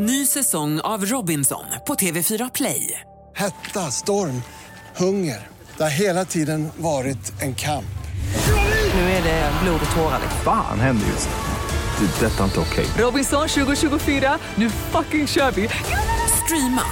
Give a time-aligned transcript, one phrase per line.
[0.00, 3.00] Ny säsong av Robinson på TV4 Play.
[3.36, 4.42] Hetta, storm,
[4.96, 5.46] hunger.
[5.76, 7.98] Det har hela tiden varit en kamp.
[8.94, 10.20] Nu är det blod och tårar.
[10.44, 12.06] Fan händer just nu.
[12.06, 12.26] Det.
[12.26, 12.86] är Detta är inte okej.
[12.98, 15.68] Robinson 2024, nu fucking kör vi!
[16.44, 16.82] Streama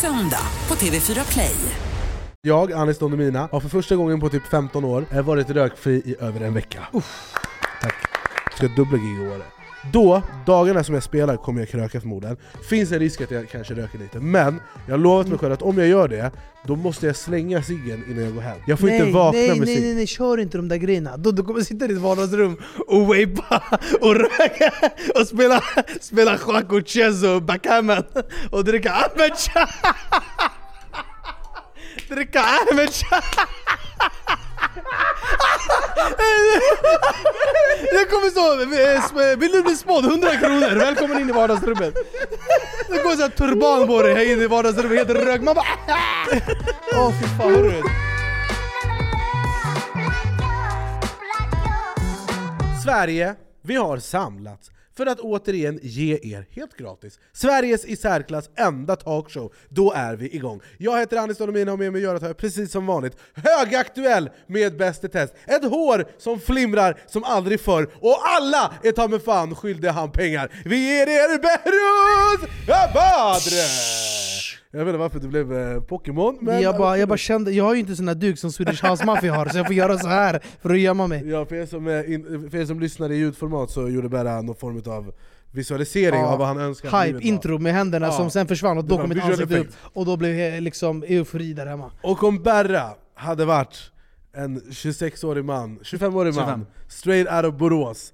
[0.00, 1.56] söndag på TV4 Play.
[2.42, 6.16] Jag, Anis Don Demina, har för första gången på typ 15 år varit rökfri i
[6.20, 6.86] över en vecka.
[7.82, 7.94] Tack.
[8.56, 9.53] Ska dubbla gig i år.
[9.92, 12.36] Då, dagarna som jag spelar, kommer jag kröka förmodligen.
[12.68, 15.62] Finns en risk att jag kanske röker lite, men jag har lovat mig själv att
[15.62, 16.30] om jag gör det,
[16.66, 18.58] då måste jag slänga ciggen innan jag går hem.
[18.66, 19.84] Jag får nej, inte vakna nej, med nej, cigg.
[19.84, 21.16] nej, nej, kör inte de där grejerna.
[21.16, 23.62] Du, du kommer sitta i ditt vardagsrum och vapa
[24.00, 24.72] och röka
[25.14, 25.62] och spela,
[26.00, 28.02] spela schack och chess och backgammon
[28.50, 29.32] och dricka Ahmed.
[32.08, 32.90] Dricka Ahmed.
[37.92, 40.04] Det kommer stå eh, eh, 'Vill du bli spådd?
[40.04, 41.94] 100 kronor, välkommen in i vardagsrummet'
[42.88, 46.26] Det kommer såhär turban på dig här inne i vardagsrummet, helt rök, man bara ah!
[46.96, 47.84] Åh fy fan vad roligt.
[52.84, 58.96] Sverige, vi har samlats för att återigen ge er, helt gratis, Sveriges i särklass enda
[58.96, 59.52] talkshow.
[59.68, 60.60] Då är vi igång.
[60.78, 64.76] Jag heter Anis Don Demina och med mig gör jag precis som vanligt högaktuell med
[64.76, 65.34] Bäst i test.
[65.46, 70.12] Ett hår som flimrar som aldrig förr och alla är ta mig fan skyldiga han
[70.12, 70.50] pengar.
[70.64, 74.23] Vi ger er Behrouz Abadre!
[74.76, 76.62] Jag vet inte varför det blev eh, Pokémon, men...
[76.62, 79.06] jag, bara, jag bara kände, jag har ju inte sån här duk som Swedish House
[79.06, 81.28] Mafia har så jag får göra så här för att gömma mig.
[81.28, 84.42] Ja, för er, som, är in, för er som lyssnar i ljudformat så gjorde bara
[84.42, 85.12] någon form av
[85.50, 88.12] visualisering Ja, av vad han önskar Hype, intro med händerna Ja.
[88.12, 90.62] som sen försvann och Det då kom ett visual ansikte upp och då blev jag
[90.62, 91.90] liksom eufori där hemma.
[92.02, 93.76] Och om Berra hade varit
[94.36, 96.66] en 26-årig man, 25-årig man, 25.
[96.88, 98.12] straight out of Borås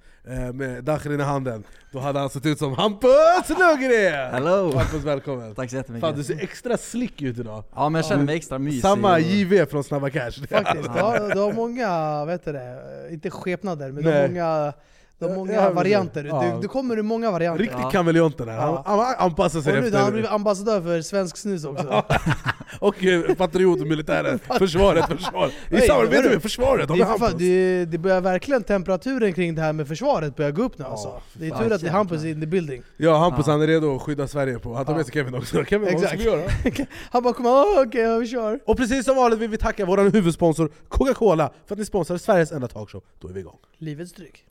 [0.52, 4.30] med Dachrin i handen, då hade han sett ut som Hampus Lundgren!
[4.34, 4.76] Hello!
[4.76, 5.54] Hampus välkommen!
[5.54, 6.16] Tack så Fan jättemycket.
[6.16, 7.64] du ser extra slick ut idag.
[7.74, 8.82] Ja men jag känner mig extra mysig.
[8.82, 10.30] Samma JV från Snabba Cash.
[10.50, 12.78] Faktiskt, du har, du har många, vet du det,
[13.10, 14.72] inte skepnader men du har många,
[15.20, 16.42] du har många ja, varianter, ja.
[16.54, 17.90] du, du kommer ur många varianter Riktigt Ja.
[17.90, 18.82] kameleonten här, han, Ja.
[19.18, 19.98] han anpassar sig Och nu efter...
[19.98, 22.04] har han blivit ambassadör för svensk snus också
[22.78, 25.48] Och eh, patriot och militären, försvaret, försvar.
[25.48, 29.54] I Nej, samarbete med försvaret, det, har är för det, det börjar verkligen temperaturen kring
[29.54, 31.08] det här med försvaret börjar gå upp nu alltså.
[31.08, 31.90] Ja, Det är tur att det är.
[31.90, 33.52] Hampus in the building Ja, Hampus Ja.
[33.52, 35.64] han är redo att skydda Sverige på, han tar med sig Kevin också.
[35.64, 36.20] Kevin, vad ska Exakt.
[36.20, 36.86] vi göra?
[37.10, 40.10] Han bara kommer okej, ja, vi kör Och precis som vanligt vill vi tacka vår
[40.10, 43.02] huvudsponsor Coca-Cola för att ni sponsrar Sveriges enda talkshow.
[43.20, 43.58] Då är vi igång.
[43.78, 44.44] Livets dryck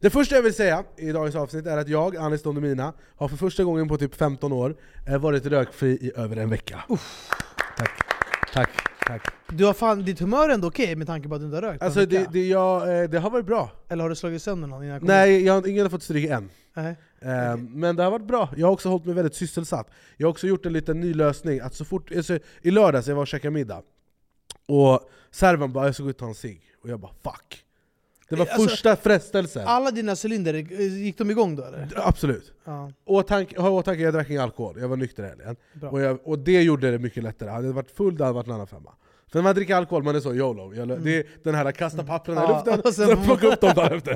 [0.00, 3.28] Det första jag vill säga i dagens avsnitt är att jag, Anis Don Demina, har
[3.28, 4.76] för första gången på typ 15 år
[5.08, 6.84] eh, varit rökfri i över en vecka.
[7.76, 7.90] Tack,
[8.52, 8.70] tack,
[9.06, 9.22] tack.
[9.48, 11.62] Du har fan, ditt humör är ändå okej med tanke på att du inte har
[11.62, 12.30] rökt Alltså en vecka?
[12.30, 13.70] det, det, jag, eh, det har varit bra.
[13.88, 16.02] Eller har du slagit sönder någon innan jag kom Nej, jag har, ingen har fått
[16.02, 16.50] stryk än.
[16.74, 16.96] Nej.
[17.20, 19.90] Eh, Men det har varit bra, jag har också hållit mig väldigt sysselsatt.
[20.16, 23.14] Jag har också gjort en liten ny lösning, att så fort, alltså, i lördags jag
[23.14, 23.82] var och käkade middag,
[24.66, 27.56] och servern bara 'jag ska gå ut och ta en cigg' och jag bara 'fuck'
[28.28, 29.62] Det var Alltså, första frestelsen.
[29.66, 31.88] Alla dina cylinder, eh, gick de igång då eller?
[31.96, 32.52] Absolut.
[32.64, 35.56] Ja, Åtanke, ha åtanke, jag drack ingen alkohol, jag var nykter helgen.
[35.90, 37.50] Och, jag, och det gjorde det mycket lättare.
[37.50, 38.92] Hade jag varit full, det hade varit en annan femma.
[39.32, 40.74] För när man dricker alkohol, man är så YOLO.
[40.74, 42.50] Jag, Det är den här kasta papperna Mm.
[42.50, 44.12] Ja, i luften, och sen- sen plocka upp dem dagen efter.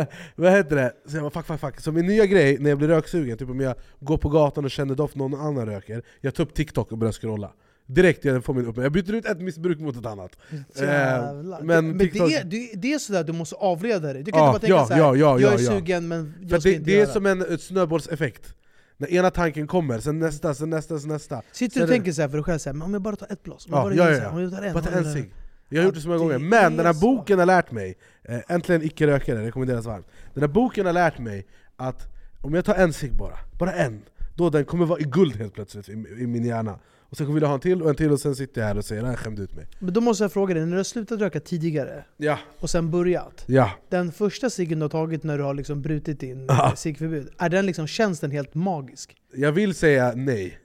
[0.00, 0.06] Eh,
[0.36, 0.92] Vad heter det?
[1.06, 1.80] Så jag bara fuck, fuck, fuck.
[1.80, 4.70] Så min nya grej när jag blir röksugen, typ om jag går på gatan och
[4.70, 7.52] känner doft någon annan röker, jag tar upp TikTok och börjar scrolla.
[7.86, 8.76] Direkt jag får min upp.
[8.76, 10.36] Jag byter ut ett missbruk mot ett annat.
[10.74, 11.58] Jävlar.
[11.58, 14.32] Eh, men men TikTok- det, är, det, det är sådär du måste avleda dig, du
[14.32, 16.42] kan Ja, inte bara tänka ja, såhär, ja, ja, jag ja, är sugen men För
[16.50, 17.12] jag ska det, inte det är göra.
[17.12, 18.54] som en snöbollseffekt.
[18.96, 21.42] När ena tanken kommer, sen nästa, sen nästa, sen nästa.
[21.52, 23.16] Sitter du och är det- tänker såhär för dig själv, såhär, men om jag bara
[23.16, 25.34] tar ett blås, om Ja, bara ja, ja, om jag tar en, Bara en cigg.
[25.68, 27.70] Jag har gjort det så många det gånger, men den här är boken har lärt
[27.70, 27.94] mig,
[28.24, 30.06] eh, äntligen icke-rökare, rekommenderas varmt.
[30.34, 32.06] Den här boken har lärt mig att
[32.40, 34.02] om jag tar en cigg bara, bara en,
[34.36, 36.78] då den kommer vara i guld helt plötsligt i, i min hjärna.
[37.12, 38.78] Och sen kommer jag ha en till och en till och sen sitter jag här
[38.78, 39.66] och säger jag skämde ut mig.
[39.78, 42.90] Men då måste jag fråga dig, när du har slutat röka tidigare Ja, och sen
[42.90, 43.70] börjat, ja.
[43.88, 46.66] den första ciggen du har tagit när du har liksom brutit din Ja.
[46.68, 49.16] eh, ciggförbud, är den liksom, känns den helt magisk?
[49.34, 50.58] Jag vill säga nej.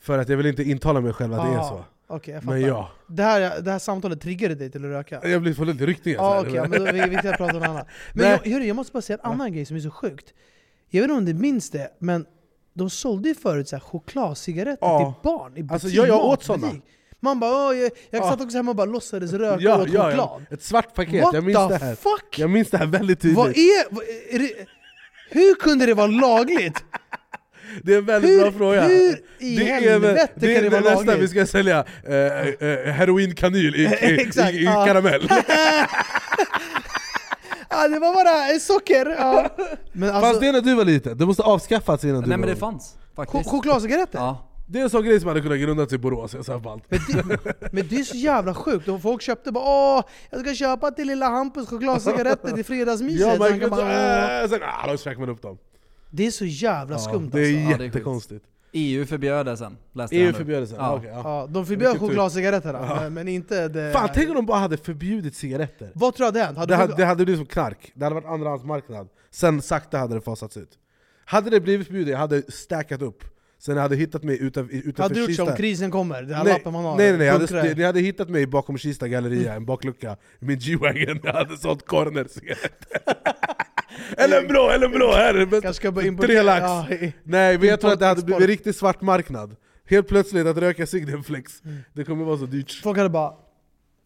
[0.00, 1.84] För att jag vill inte intala mig själv att det är Ah, så.
[2.06, 2.58] Okej, jag fattar.
[2.58, 5.28] Men ja, Det, här, det här samtalet triggade dig till att röka?
[5.28, 6.40] jag blir för lite ryckningar.
[6.40, 6.68] Okej, här.
[6.68, 7.86] men då, vi, vi kan prata om något annat.
[8.14, 10.34] Men jag, hörru, jag måste bara säga en annan grej som är så sjukt.
[10.90, 12.26] Jag vet inte om du minns det, men
[12.74, 14.98] de sålde ju förut så här chokladcigaretter Ja.
[15.22, 16.82] till barn i butik, Alltså, jag- jag åt butik.
[17.20, 18.30] Man bara, jag, jag Ja.
[18.30, 20.46] satt också hemma och bara låtsades röka ja, och åt ja, choklad.
[20.50, 21.94] Ett svart paket, What jag minns the det här.
[21.94, 22.38] fuck?
[22.38, 23.38] Jag minns det här väldigt tydligt.
[23.38, 24.52] Vad är, vad är det,
[25.30, 26.84] hur kunde det vara lagligt?
[27.82, 28.82] Det är en väldigt Hur- bra fråga.
[28.82, 31.22] hur i det är, helvete det kan är det vara nästa lagligt?
[31.24, 35.28] vi ska sälja, eh, eh, heroinkanyl i, i, i, i karamell.
[37.70, 39.16] Ja, det var bara socker.
[39.18, 39.48] Ja.
[39.92, 41.18] Men Fanns alltså, det när du var liten?
[41.18, 43.50] Det måste avskaffats innan du Nej var men det fanns ch- faktiskt.
[43.50, 44.18] chokladcigaretter?
[44.18, 44.44] Ja.
[44.70, 46.84] Det är en sån grej som hade kunnat grundas i Borås, jag sa ballt.
[46.88, 47.38] Men det,
[47.72, 49.64] men det är så jävla sjukt, och folk köpte bara
[49.96, 53.20] åh, jag ska köpa till lilla Hampus chokladcigaretter till fredagsmyset.
[53.20, 55.58] Ja, Så man kan kan bara, äh, sen ah, då käkar man upp dem.
[56.10, 57.70] Det är så jävla skumt det är alltså.
[57.70, 58.44] Ja, det är jättekonstigt.
[58.72, 60.76] EU förbjöd det sen, läste EU förbjöd det sen?
[60.80, 60.94] Ja.
[60.96, 61.20] Okej, ja.
[61.24, 63.10] Ja, de förbjöd chokladcigaretterna, Ja.
[63.10, 63.92] men, inte det...
[63.92, 65.90] Fan tänk om de bara hade förbjudit cigaretter.
[65.94, 66.58] Vad tror du hade hänt?
[66.58, 69.08] Hade Det du- hade, det hade blivit som knark, det hade varit andrahandsmarknad.
[69.30, 70.70] Sen sakta hade det fasats ut.
[71.24, 73.24] Hade det blivit förbjudet, jag hade stackat upp.
[73.60, 75.46] Sen jag hade hittat mig utanför, utanför hade du gjort Kista.
[75.46, 76.22] som krisen kommer?
[76.22, 76.96] Det här nej, lappen man har.
[76.96, 81.20] nej nej, nej hade, ni hade hittat mig bakom Kista galleria, en baklucka, min G-Wagon,
[81.22, 83.00] jag hade sålt corner-cigaretter.
[84.16, 85.12] Eller en blå, eller en blå!
[85.12, 85.60] Här.
[85.60, 85.92] Kanske
[86.26, 86.60] Tre lax!
[86.62, 88.48] Ja, i- Nej men jag tror att det hade blivit export.
[88.50, 89.56] riktigt svart marknad.
[89.88, 91.62] Helt plötsligt att röka cigg det är en flex.
[91.64, 91.76] Mm.
[91.92, 92.80] Det kommer vara så dyrt.
[92.82, 93.32] Folk hade bara...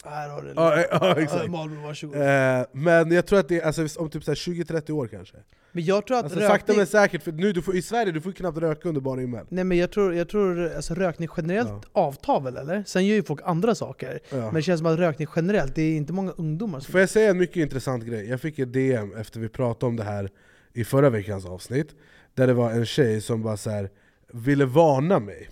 [0.05, 1.51] Här har du Ja, ja, Ja, exakt.
[1.51, 2.17] Marlboro, varsågod.
[2.17, 5.37] Eh, men jag tror att det är alltså, om typ så här 20-30 år kanske.
[5.73, 6.77] Men jag tror att Alltså, sakta rökning...
[6.77, 9.47] men säkert, för nu du får, i Sverige du får knappt röka under bara himmel.
[9.49, 11.83] Nej men jag tror, jag tror alltså, rökning generellt Ja.
[11.93, 12.85] avtar väl eller?
[12.87, 14.21] Sen gör ju folk andra saker.
[14.31, 14.37] Ja.
[14.37, 16.93] Men det känns som att rökning generellt, det är inte många ungdomar som...
[16.93, 18.29] Får jag säga en mycket intressant grej?
[18.29, 20.31] Jag fick ett DM efter vi pratade om det här
[20.73, 21.89] i förra veckans avsnitt,
[22.35, 23.91] där det var en tjej som bara så här,
[24.33, 25.49] ville varna mig.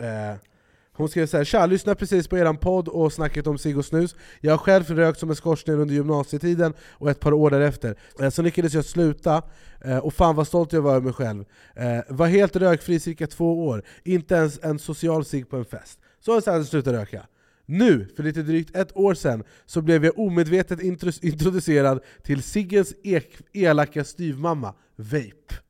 [0.00, 0.36] Eh,
[0.96, 3.84] hon skrev så här, Tja, lyssnade precis på eran podd och snacket om cigg och
[3.84, 4.16] snus.
[4.40, 7.96] Jag har själv rökt som en skorsten under gymnasietiden och ett par år därefter.
[8.20, 9.42] Eh, så lyckades jag sluta,
[9.84, 11.44] eh, och fan vad stolt jag var över mig själv.
[11.74, 15.98] Eh, var helt rökfri cirka två år, inte ens en social cigg på en fest.
[16.20, 17.26] Så sen slutade röka.
[17.66, 20.80] Nu, för lite drygt ett år sedan, så blev jag omedvetet
[21.22, 22.94] introducerad till ciggens
[23.52, 25.65] elaka styvmamma, vape.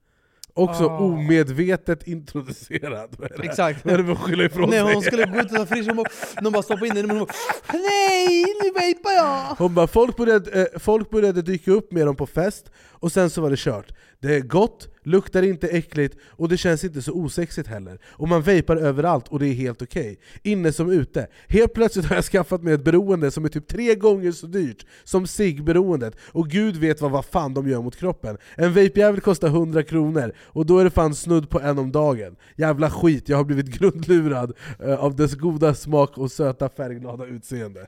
[0.56, 0.98] Också Ah.
[0.98, 3.08] omedvetet introducerad.
[3.18, 3.44] Vad är det?
[3.44, 3.84] Exakt.
[3.84, 4.94] Vad är det för att skylla ifrån Nej sig?
[4.94, 6.08] hon skulle gå ut och ta frisk, hon bara,
[6.42, 9.54] de bara stoppade in i munnen och bara, Nej, nu vejpar jag!
[9.58, 13.30] Hon bara, folk började, eh, folk började dyka upp med dem på fest, och sen
[13.30, 13.92] så var det kört.
[14.20, 17.98] Det är gott, luktar inte äckligt, och det känns inte så osexigt heller.
[18.06, 20.18] Och man vejpar överallt, och det är helt okej.
[20.42, 21.26] Inne som ute.
[21.48, 24.86] Helt plötsligt har jag skaffat mig ett beroende som är typ tre gånger så dyrt
[25.04, 28.38] som ciggberoendet, och gud vet vad, vad fan de gör mot kroppen.
[28.54, 32.36] En vejpjävel kostar 100 kronor, och då är det fan snudd på en om dagen.
[32.56, 34.52] Jävla skit, jag har blivit grundlurad
[34.84, 37.86] eh, av dess goda smak och söta färgglada utseende.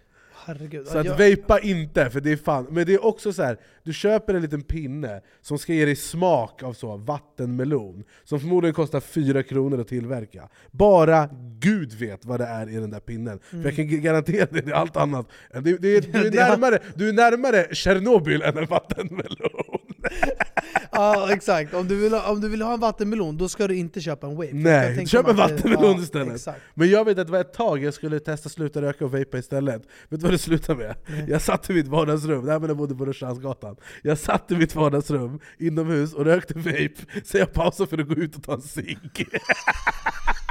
[0.48, 0.86] Herregud.
[0.86, 2.66] Så att jag, vejpa inte, för det är fan...
[2.70, 3.58] Men det är också så här.
[3.82, 8.74] du köper en liten pinne som ska ge dig smak av så vattenmelon, som förmodligen
[8.74, 10.48] kostar 4 kronor att tillverka.
[10.70, 11.28] Bara
[11.58, 13.38] Gud vet vad det är i den där pinnen.
[13.50, 15.26] För jag kan g- garantera dig, det är allt annat.
[15.52, 15.72] Det, det,
[16.12, 19.78] du, är Det är- närmare, du är närmare Tjernobyl än en vattenmelon.
[20.92, 23.76] ja exakt, om du, vill ha, om du vill ha en vattenmelon, då ska du
[23.76, 24.50] inte köpa en vape.
[24.52, 26.34] Nej, köp en att det- vattenmelon ja, istället.
[26.34, 26.60] Exakt.
[26.74, 29.38] Men jag vet att det var ett tag jag skulle testa sluta röka och vejpa
[29.38, 29.82] istället.
[30.08, 30.96] Vet du vad det slutade med?
[31.28, 33.76] Jag satt i mitt vardagsrum, det var när jag bodde på Rörstrandsgatan.
[34.02, 38.14] Jag satt i mitt vardagsrum inomhus och rökte vape, så jag pausade för att gå
[38.14, 39.28] ut och ta en cigg.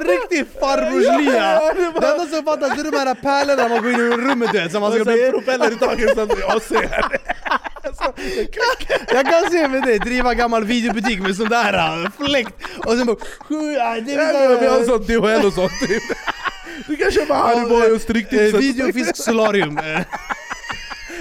[0.00, 1.60] riktig farbrorslya!
[2.00, 4.72] Det enda som fattas är de här pärlorna man går in i rummet du vet,
[4.72, 5.30] som man ska bli...
[5.30, 7.04] propeller i taket så att jag ser.
[9.12, 11.74] Jag kan se med dig driva gammal videobutik med sån där
[12.04, 13.16] äh, fläkt och sen bara...
[13.48, 16.02] "Ja, det är Vi har så- sånt DHL och sånt typ.
[16.88, 18.54] Du kan köpa Haribo och stryktipset.
[18.54, 19.78] Eh, Videofisk solarium.
[19.78, 20.00] eh.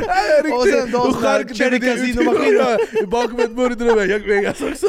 [0.07, 2.77] Ja, Och sen de chark- Cherry Casino-maskiner.
[2.81, 4.87] uthyrda Bakom ett mörkrum är jag Vegas också.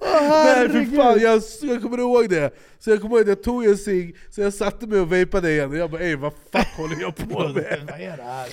[0.00, 1.42] Nej för fan, jag,
[1.72, 2.54] jag kommer ihåg det.
[2.78, 5.50] Så jag kommer ihåg att jag tog en cigg, så jag satte mig och vejpade
[5.50, 7.88] igen, och jag bara ey vad fuck håller jag på med?
[7.90, 8.48] Vad är det här?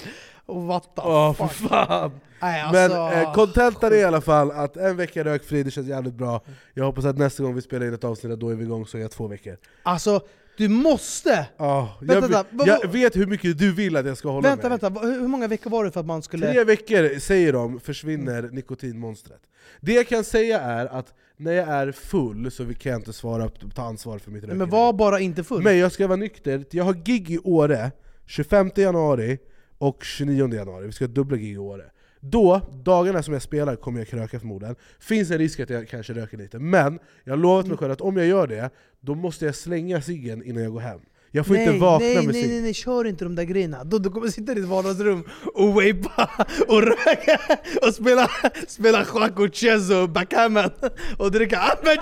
[0.46, 1.70] Och what the för fuck?
[1.70, 2.12] fan!
[2.42, 5.88] Nej, Men alltså, eh, kontentan är i alla fall att en vecka rökfri, det känns
[5.88, 6.42] jävligt bra.
[6.74, 8.98] Jag hoppas att nästa gång vi spelar in ett avsnitt, då är vi igång så
[8.98, 9.58] är jag två veckor.
[9.84, 10.22] alltså,
[10.58, 11.46] du måste!
[11.58, 14.50] Ja, Vänta, jag, vänta, vad- jag vet hur mycket du vill att jag ska hålla
[14.50, 14.78] Vänta, mig.
[14.82, 16.52] vänta, hur många veckor var det för att man skulle...
[16.54, 19.42] Tre veckor, säger de, försvinner nikotinmonstret.
[19.80, 23.50] Det jag kan säga är att när jag är full så kan jag inte svara,
[23.76, 24.58] ta ansvar för mitt rökeri.
[24.58, 25.64] men var bara inte full.
[25.64, 27.92] Men jag ska vara nykter, jag har gig i Åre
[28.26, 29.40] 25 januari
[29.78, 31.84] och 29 januari, vi ska ha dubbla gig i Åre.
[32.24, 34.76] Då, dagarna som jag spelar, kommer jag kröka förmodligen.
[35.00, 38.02] Finns en risk att jag kanske röker lite, men jag har lovat mig själv att
[38.02, 41.00] om jag gör det, då måste jag slänga ciggen innan jag går hem.
[41.34, 42.52] Jag får nej, inte vakna nej, med nej, cigg.
[42.52, 43.84] nej, nej, kör inte de där grejerna.
[43.84, 45.24] Du, du kommer sitta i ditt vardagsrum
[45.54, 46.30] och vejpa
[46.68, 47.40] och röka
[47.82, 48.30] och spela,
[48.68, 50.70] spela schack och chess och backgammon
[51.18, 52.00] och dricka Ahmed.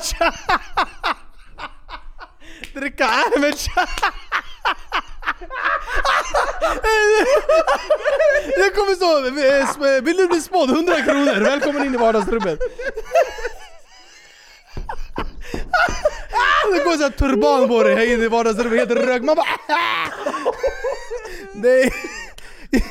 [2.74, 3.56] Dricka Ahmed.
[8.58, 9.22] Det kommer stå
[10.02, 10.70] 'Vill du bli spådd?
[10.70, 12.60] 100 kronor, välkommen in i vardagsrummet'
[16.74, 19.46] Det går såhär turban på dig här inne i vardagsrummet, helt rök, Man bara
[21.54, 21.94] Nej!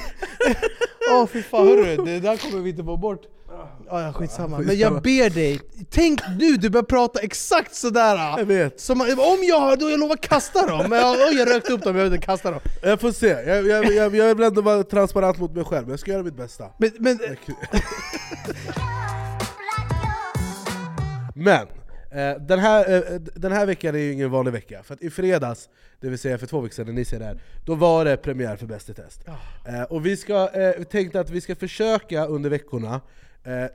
[1.10, 3.22] Åh fy fan hörru, det där kommer vi inte få bort.
[3.50, 4.58] Ja, ja, skitsamma.
[4.58, 8.38] Men jag ber dig, tänk nu du börjar prata exakt sådär!
[8.38, 8.80] Jag vet.
[8.80, 10.90] Som, om jag har, då jag lovar kasta dem!
[10.90, 12.60] Men jag, jag rökte upp dem, jag vill inte kasta dem.
[12.82, 15.90] Jag får se, jag, jag, jag, jag vill ändå vara transparent mot mig själv, men
[15.90, 16.64] jag ska göra mitt bästa.
[16.78, 17.18] Men, men
[21.34, 21.66] Men,
[22.10, 25.10] eh, den, här, eh, den här veckan är ju ingen vanlig vecka, för att i
[25.10, 25.68] fredags,
[26.00, 28.16] det vill säga för två veckor sedan när ni ser det här, då var det
[28.16, 29.20] premiär för Bäst i test.
[29.68, 33.00] Eh, och vi ska, eh, tänkte att vi ska försöka under veckorna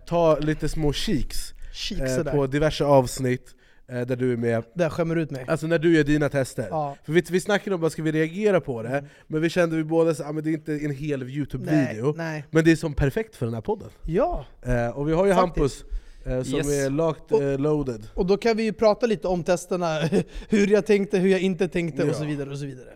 [0.06, 3.56] ta lite små cheeks Cheeks eh, på diverse avsnitt
[3.88, 4.64] eh, där du är med.
[4.74, 5.46] där skämmer ut mig.
[5.48, 6.68] Alltså när du gör dina tester.
[6.70, 6.86] Ja.
[6.86, 6.98] Mm.
[7.06, 9.84] För vi, vi snackade om vad ska vi reagera på det, men vi kände vi
[9.84, 12.46] båda att ah, men det är inte en hel youtube-video, nej.
[12.52, 13.90] men det är som perfekt för den här podden.
[14.06, 15.86] Ja, Eh, och vi har ju Faktiskt.
[15.86, 15.86] Hampus
[16.26, 16.86] eh, som Yes.
[16.86, 18.08] är locked, eh, loaded.
[18.14, 20.00] och då kan vi ju prata lite om testerna,
[20.50, 22.14] hur jag tänkte, hur jag inte tänkte och Ja.
[22.14, 22.50] så vidare.
[22.52, 22.90] och Så vidare.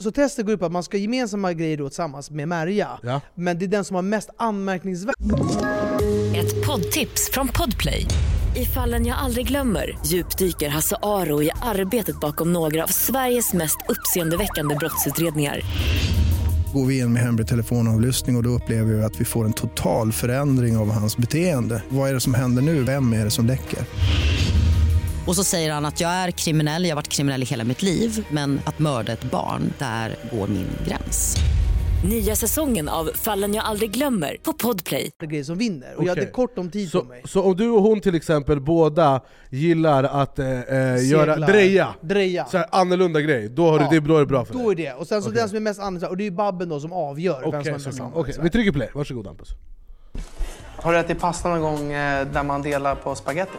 [0.00, 3.20] Så testet går ut på att man ska gemensamma grejer då tillsammans med Merja, Ja.
[3.34, 5.14] men det är den som har mest anmärkningsvärt
[6.36, 8.06] Ett poddtips från Podplay.
[8.56, 13.76] I fallen jag aldrig glömmer djupdyker Hasse Aro i arbetet bakom några av Sveriges mest
[13.88, 15.60] uppseendeväckande brottsutredningar.
[16.74, 19.52] Går vi in med hemlig telefonavlyssning och, och då upplever vi att vi får en
[19.52, 21.82] total förändring av hans beteende.
[21.88, 22.82] Vad är det som händer nu?
[22.82, 23.78] Vem är det som läcker?
[25.26, 27.82] Och så säger han att jag är kriminell, jag har varit kriminell i hela mitt
[27.82, 31.36] liv men att mörda ett barn, där går min gräns.
[32.08, 35.10] Nya säsongen av Fallen jag aldrig glömmer på Podplay.
[35.22, 36.22] grejer som vinner, och jag Okej.
[36.24, 37.22] hade kort om tid Så, på mig.
[37.24, 42.44] så om du och hon till exempel båda gillar att eh, eh, göra, dreja, Dreja.
[42.44, 43.88] så här, annorlunda grej, då, har Ja.
[43.90, 44.84] du, det, då är det bra för Då är dig?
[44.84, 45.40] det, och sen så Okej.
[45.40, 47.58] den som är mest anmärkningsvärd, och det är ju Babben då som avgör vem som
[47.60, 49.48] Okej, är mest så- okej, vi trycker play, varsågod Hampus.
[50.76, 53.58] Har du ätit pasta någon gång eh, där man delar på spaghetti?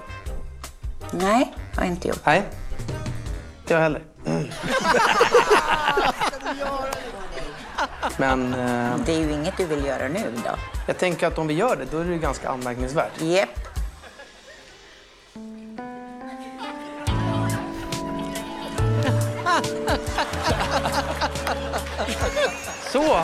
[1.17, 2.21] Nej, har jag inte gjort.
[2.25, 2.43] Nej.
[3.61, 4.01] Inte jag heller.
[8.17, 10.51] Men eh, Det är ju inget du vill göra nu då?
[10.87, 13.21] jag tänker att om vi gör det, då är det ganska anmärkningsvärt.
[13.21, 13.49] Jep.
[22.91, 23.19] Så!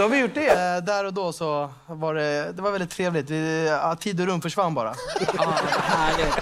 [0.00, 0.48] Då har vi gjort det.
[0.78, 3.30] Eh, där och då så var det, det var väldigt trevligt.
[3.30, 4.94] Vi, ja, tid och rum försvann bara.
[5.36, 5.42] Ja,
[5.78, 6.36] härligt.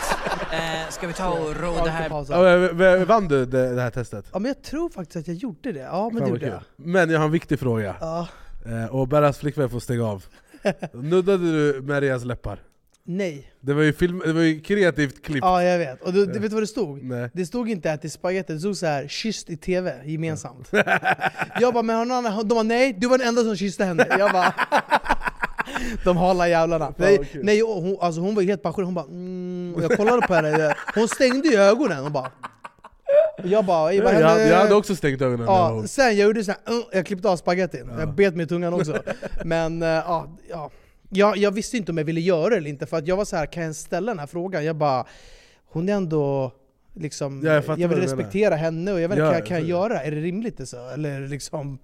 [0.52, 2.10] Eh, ska vi ta och ro det här?
[2.28, 4.24] Ja, v- vann du det, det här testet?
[4.32, 5.80] Ja, men jag tror faktiskt att jag gjorde det.
[5.80, 6.48] Ja, men det Fan, vad gjorde kul.
[6.76, 6.86] jag.
[6.88, 8.28] Men jag har en viktig fråga, Ja.
[8.66, 10.24] eh, och Berras flickvän får stänga av.
[10.92, 12.58] Nuddade du Marias läppar?
[13.10, 13.52] Nej.
[13.60, 15.38] Det var ju, film, det var ju kreativt klipp.
[15.42, 16.02] Ja, jag vet.
[16.02, 17.02] Och du, du vet vad det stod?
[17.02, 17.30] Nej.
[17.32, 20.68] Det stod inte ätit spagetti, det stod så här kysst i TV gemensamt.
[21.60, 22.48] jag bara, men har någon annan?
[22.48, 24.06] De bara, nej, du var den enda som kysste henne.
[24.18, 24.54] Jag bara,
[26.04, 26.94] de hala jävlarna.
[26.96, 30.34] Nej, nej hon, alltså hon var helt passionerad, hon bara mm, och jag kollade på
[30.34, 32.30] henne, hon stängde ju ögonen och bara
[33.44, 34.48] jag bara, Ja, vad jag, hände?
[34.48, 35.46] jag hade också stängt ögonen.
[35.46, 36.60] jag Ja, sen jag gjorde så här,
[36.92, 39.02] jag klippte av spagettin, jag bet mig i tungan också.
[39.44, 40.70] Men uh, ja, ja.
[41.08, 43.24] Jag, jag visste inte om jag ville göra det eller inte, för att jag var
[43.24, 44.64] så här, kan jag ställa den här frågan?
[44.64, 45.06] Jag bara,
[45.66, 46.52] hon är ändå
[46.94, 49.66] liksom, Ja, jag jag, vill respektera henne och jag vet inte, Ja, kan, kan jag
[49.68, 50.02] göra?
[50.02, 50.88] Är det rimligt det så?
[50.88, 51.78] Eller liksom,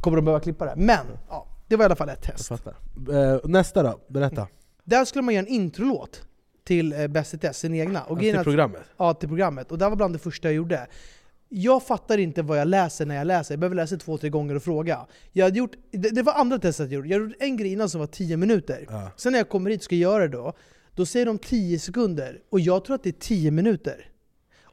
[0.00, 0.74] kommer de behöva klippa det?
[0.76, 2.50] Men, ja, det var i alla fall ett test.
[2.50, 2.56] Eh,
[3.44, 4.46] nästa då, berätta.
[4.84, 6.22] Där skulle man göra en introlåt
[6.64, 8.02] till eh, Bäst i test, sin egna.
[8.02, 8.82] Och Alltså, till programmet?
[8.96, 9.72] Ja, till programmet.
[9.72, 10.86] Och det var bland det första jag gjorde.
[11.48, 14.54] Jag fattar inte vad jag läser när jag läser, jag behöver läsa två, tre gånger
[14.54, 15.06] och fråga.
[15.32, 17.88] Jag hade gjort, det, det var andra testet jag gjorde, jag gjorde en grej innan
[17.88, 18.86] som var 10 minuter.
[18.90, 19.10] Ja.
[19.16, 20.52] Sen när jag kommer hit och ska göra det då,
[20.94, 24.10] då säger de 10 sekunder, och jag tror att det är 10 minuter.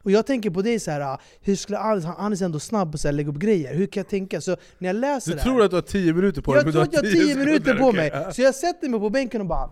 [0.06, 3.08] Och jag tänker på det så här, hur skulle Anis, han är ändå snabb på
[3.08, 4.40] att lägga upp grejer, hur kan jag tänka?
[4.40, 6.62] Så när jag läser Du det här, tror att du har 10 minuter på dig,
[6.64, 9.10] jag tror att jag har 10 sekunder, minuter på mig, så jag sätter mig på
[9.10, 9.70] bänken och bara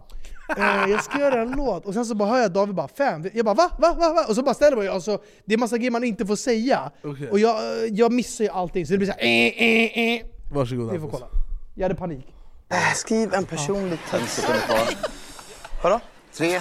[0.57, 3.31] eh, jag ska göra en låt, och sen så bara hör jag David bara fem,
[3.35, 3.71] jag bara va?
[3.79, 3.95] Va?
[3.99, 4.13] Va?
[4.13, 4.25] va?
[4.29, 6.91] Och så bara ställer man alltså, det är massa grejer man inte får säga.
[7.05, 7.31] Okej.
[7.31, 10.23] Och jag, eh, jag missar ju allting, så det blir såhär eh, eh, eh.
[10.53, 11.27] Varsågod Vi får kolla.
[11.75, 12.27] Jag hade panik.
[12.95, 14.47] Skriv en personlig text.
[15.83, 16.01] Vadå?
[16.37, 16.61] Tre,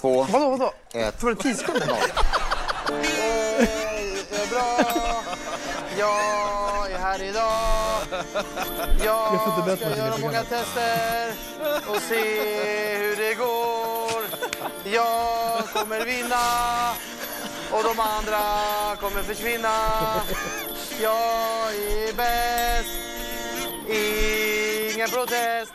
[0.00, 0.72] två, Vadå, vadå?
[0.94, 1.20] ett.
[1.20, 1.94] För en tidskund eller
[4.50, 4.80] bra,
[5.98, 7.67] jag är här idag.
[8.10, 8.24] Jag,
[9.04, 11.34] Jag får inte berätta ska göra många tester
[11.86, 14.22] och se hur det går.
[14.84, 16.92] Jag kommer vinna
[17.70, 18.40] och de andra
[19.00, 19.74] kommer försvinna.
[21.02, 22.90] Jag är bäst,
[24.94, 25.72] ingen protest.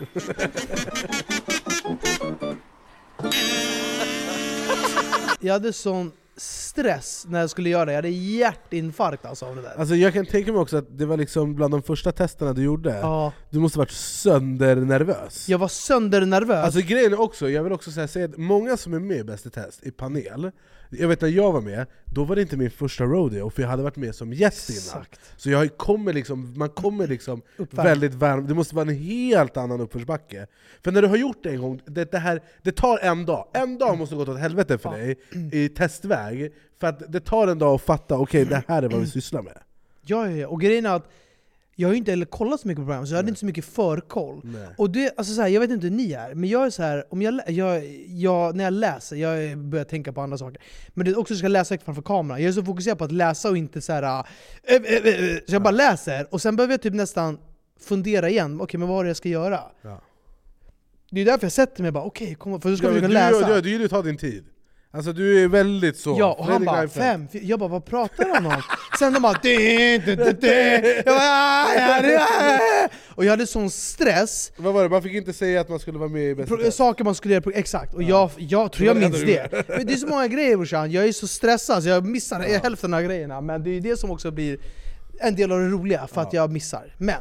[5.39, 9.61] Jag hade sån stress när jag skulle göra det, jag hade hjärtinfarkt alltså av det
[9.61, 9.73] där.
[9.79, 12.63] Alltså jag kan tänka mig också att det var liksom bland de första testerna du
[12.63, 13.33] gjorde, Ja.
[13.49, 15.49] du måste varit söndernervös.
[15.49, 16.65] Jag var söndernervös.
[16.65, 19.45] Alltså grejen är också, jag vill också säga, att många som är med i Bäst
[19.45, 20.51] i test i panel,
[20.89, 23.69] Jag vet när jag var med, då var det inte min första rodeo, för jag
[23.69, 24.79] hade varit med som gäst innan.
[24.79, 25.19] Exakt.
[25.37, 27.89] Så jag kommer liksom, man kommer liksom Uppvärmd.
[27.89, 30.47] väldigt varm, det måste vara en helt annan uppförsbacke.
[30.83, 33.47] För när du har gjort det en gång, det, det, här, det tar en dag.
[33.53, 35.15] En dag måste gått åt helvete för dig
[35.51, 39.01] i testväg, för att det tar en dag att fatta, okej det här är vad
[39.01, 39.57] vi sysslar med.
[40.05, 40.47] Ja, ja, ja.
[40.47, 41.09] Och grejen är att
[41.75, 43.45] jag har ju inte heller kollat så mycket på program, så jag hade inte så
[43.45, 44.41] mycket förkoll.
[44.43, 44.67] Nej.
[44.77, 46.83] Och det, alltså så här, jag vet inte hur ni är, men jag är så
[46.83, 50.61] här, om jag, jag, jag, när jag läser, jag börjar tänka på andra saker.
[50.89, 52.41] Men det är också att jag ska läsa framför kameran.
[52.41, 55.37] Jag är så fokuserad på att läsa och inte så här, äh, äh, äh, äh,
[55.47, 57.37] så jag bara läser, och sen behöver jag typ nästan
[57.79, 58.61] fundera igen.
[58.61, 59.59] Okej, men vad är det jag ska göra?
[59.81, 60.01] Ja.
[61.11, 62.95] Det är därför jag sätter mig och bara okej, kom, för då ska Ja, jag
[62.95, 63.61] försöka du, läsa.
[63.61, 64.45] Du, du, du tar din tid.
[64.95, 66.15] Alltså du är väldigt så.
[66.19, 68.61] Ja, och han bara fem, jag bara vad pratar han om?
[68.99, 69.57] Sen de bara "Du,
[69.97, 70.47] du, du, du."
[70.95, 74.89] jag bara, "Ah, ja, det är." Och jag hade sån stress, Vad var det?
[74.89, 77.33] Man fick inte säga att man skulle vara med i Bäst pro- saker man skulle
[77.33, 77.93] göra, på- exakt.
[77.93, 79.65] Och jag, jag tror jag minns det.
[79.67, 82.93] Men det är så många grejer brorsan, jag är så stressad så jag missar hälften
[82.93, 83.41] av grejerna.
[83.41, 84.57] Men det är det som också blir
[85.19, 86.95] en del av det roliga, för att jag missar.
[86.97, 87.15] Men,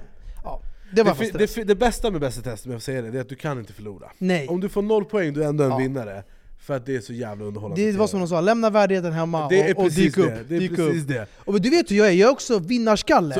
[0.44, 0.62] ja.
[0.94, 2.84] Det var det, fi- det, fi- det bästa med Bäst i test, om jag får
[2.84, 4.10] säga det, det är att du kan inte förlora.
[4.18, 4.48] Nej.
[4.48, 5.76] Om du får noll poäng, du är ändå en Ja.
[5.78, 6.22] vinnare.
[6.62, 7.92] För att det är så jävla underhållande.
[7.92, 10.28] Det var som de sa, lämna värdigheten hemma Det och, och dyk upp.
[10.28, 11.08] det, det är dyk precis upp.
[11.08, 11.26] det.
[11.36, 13.34] Och du vet hur jag är, jag är också vinnarskalle.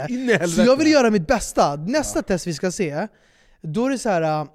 [0.44, 0.48] Så.
[0.48, 1.76] Så jag vill göra mitt bästa.
[1.76, 3.06] Nästa test vi ska se,
[3.60, 4.46] då är det så här.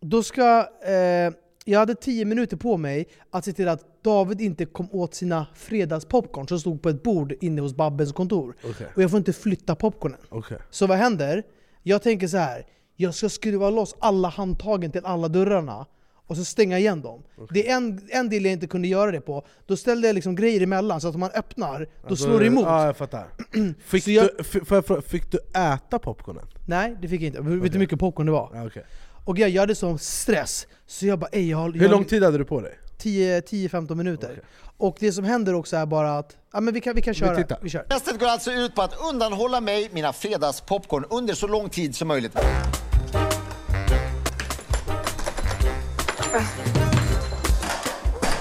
[0.00, 0.68] då ska...
[0.86, 1.34] Eh,
[1.68, 5.46] jag hade 10 minuter på mig att se till att David inte kom åt sina
[5.54, 8.56] fredagspopcorn som stod på ett bord inne hos Babbens kontor.
[8.64, 8.86] Okej.
[8.94, 10.20] Och jag får inte flytta popcornen.
[10.28, 10.58] Okej.
[10.70, 11.42] Så vad händer?
[11.82, 12.66] Jag tänker så här.
[12.96, 15.86] jag ska skruva loss alla handtagen till alla dörrarna
[16.26, 17.22] och så stänga igen dem.
[17.50, 19.46] Det är en, en del jag inte kunde göra det på.
[19.66, 22.46] Då ställde jag liksom grejer emellan så att om man öppnar, då Alltså, slår det
[22.46, 22.64] emot.
[22.64, 23.26] Ja, jag fattar.
[23.84, 26.44] Fick, Så jag- du, f- får jag fråga, fick du äta popcornen?
[26.66, 27.40] Nej, det fick jag inte.
[27.40, 28.50] Vet du hur mycket popcorn det var?
[28.54, 28.84] Ja, okej.
[29.24, 32.22] Och jag, jag hade sån stress, så jag bara ey, jag, Hur jag, lång tid
[32.22, 32.78] hade du på dig?
[32.98, 34.42] 10 10-15 minuter.
[34.76, 37.36] Och det som händer också är bara att, ja men vi kan, vi kan köra.
[37.36, 37.58] tittar.
[37.62, 37.82] Vi kör.
[37.82, 42.08] Testet går alltså ut på att undanhålla mig mina fredagspopcorn under så lång tid som
[42.08, 42.36] möjligt.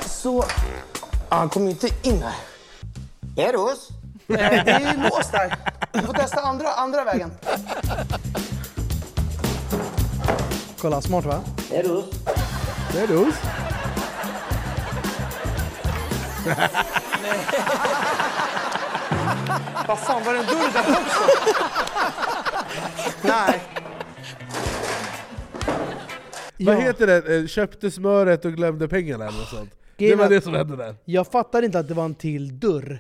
[0.06, 0.46] Så...
[1.30, 2.36] Ah, han kommer ju inte in här.
[3.50, 3.90] Eros?
[4.28, 5.56] Nej, det är låst där.
[5.92, 7.32] Du får testa andra, andra vägen.
[10.82, 11.40] Kolla, smart va?
[11.72, 12.06] Eros?
[12.92, 13.32] Det är du.
[19.88, 21.24] Vad fan, var det en dörr där också?
[23.22, 23.75] Nej.
[26.60, 26.80] Vad Ja.
[26.80, 27.38] heter det?
[27.38, 29.70] Eh, Köpte smöret och glömde pengarna eller något sånt?
[29.98, 30.96] Det var det som hände där.
[31.06, 33.00] Jag fattade inte att det var en till dörr.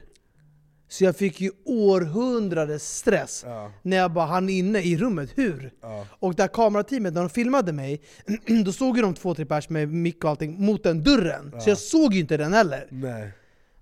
[0.88, 3.72] Så jag fick ju århundradets stress Ja.
[3.82, 5.30] när jag bara hann inne i rummet.
[5.36, 5.72] Hur?
[5.82, 6.06] Ja.
[6.20, 8.02] Och där kamerateamet, när de filmade mig,
[8.65, 11.54] då såg ju de två, tre pers med mick och allting mot den dörren.
[11.60, 12.88] Så jag såg ju inte den heller.
[12.89, 13.32] Nej.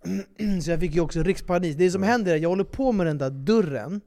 [0.64, 1.78] Så jag fick ju också rikspanik.
[1.78, 4.02] Det som händer är att jag håller på med den där dörren.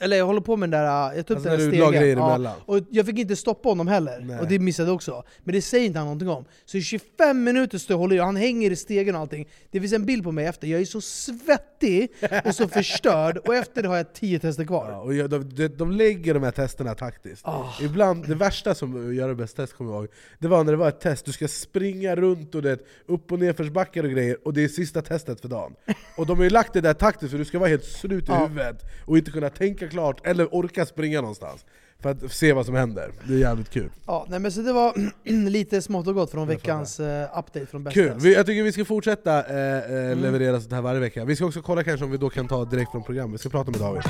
[0.00, 2.18] Eller jag håller på med den där, jag tog upp Alltså den där stegen.
[2.18, 2.56] emellan.
[2.66, 4.20] och jag fick inte stoppa honom heller.
[4.20, 4.38] Nej.
[4.38, 5.22] Och det missade jag också.
[5.44, 6.44] Men det säger inte han någonting om.
[6.64, 9.48] Så i 25 minuter står jag och håller i, han hänger i stegen och allting.
[9.70, 12.08] Det finns en bild på mig efter, jag är så svettig
[12.44, 13.36] och så förstörd.
[13.38, 14.90] Och efter det har jag 10 tester kvar.
[14.90, 17.42] Ja, och jag, de, de, de lägger de här testerna taktiskt.
[17.46, 17.64] Ah.
[17.82, 20.08] Ibland, det värsta som gör det bäst test kommer jag ihåg,
[20.38, 23.38] det var när det var ett test, du ska springa runt och det, upp och
[23.38, 25.74] nerförsbackar och grejer, och det är sista testet för dagen.
[26.16, 28.26] Och de har ju lagt det där taktiskt för du ska vara helt slut i
[28.32, 28.46] Ja.
[28.46, 31.64] huvudet, och inte kunna tänka klart, eller orka springa någonstans.
[32.02, 33.10] För att se vad som händer.
[33.28, 33.90] Det är jävligt kul.
[34.06, 34.94] Ja, nej, men så det var
[35.50, 38.12] lite smått och gott från veckans eh, update från Bäst Kul!
[38.20, 40.18] Vi, jag tycker vi ska fortsätta eh, Mm.
[40.18, 41.24] leverera sånt här varje vecka.
[41.24, 43.48] Vi ska också kolla kanske om vi då kan ta direkt från programmet, vi ska
[43.48, 44.02] prata med David.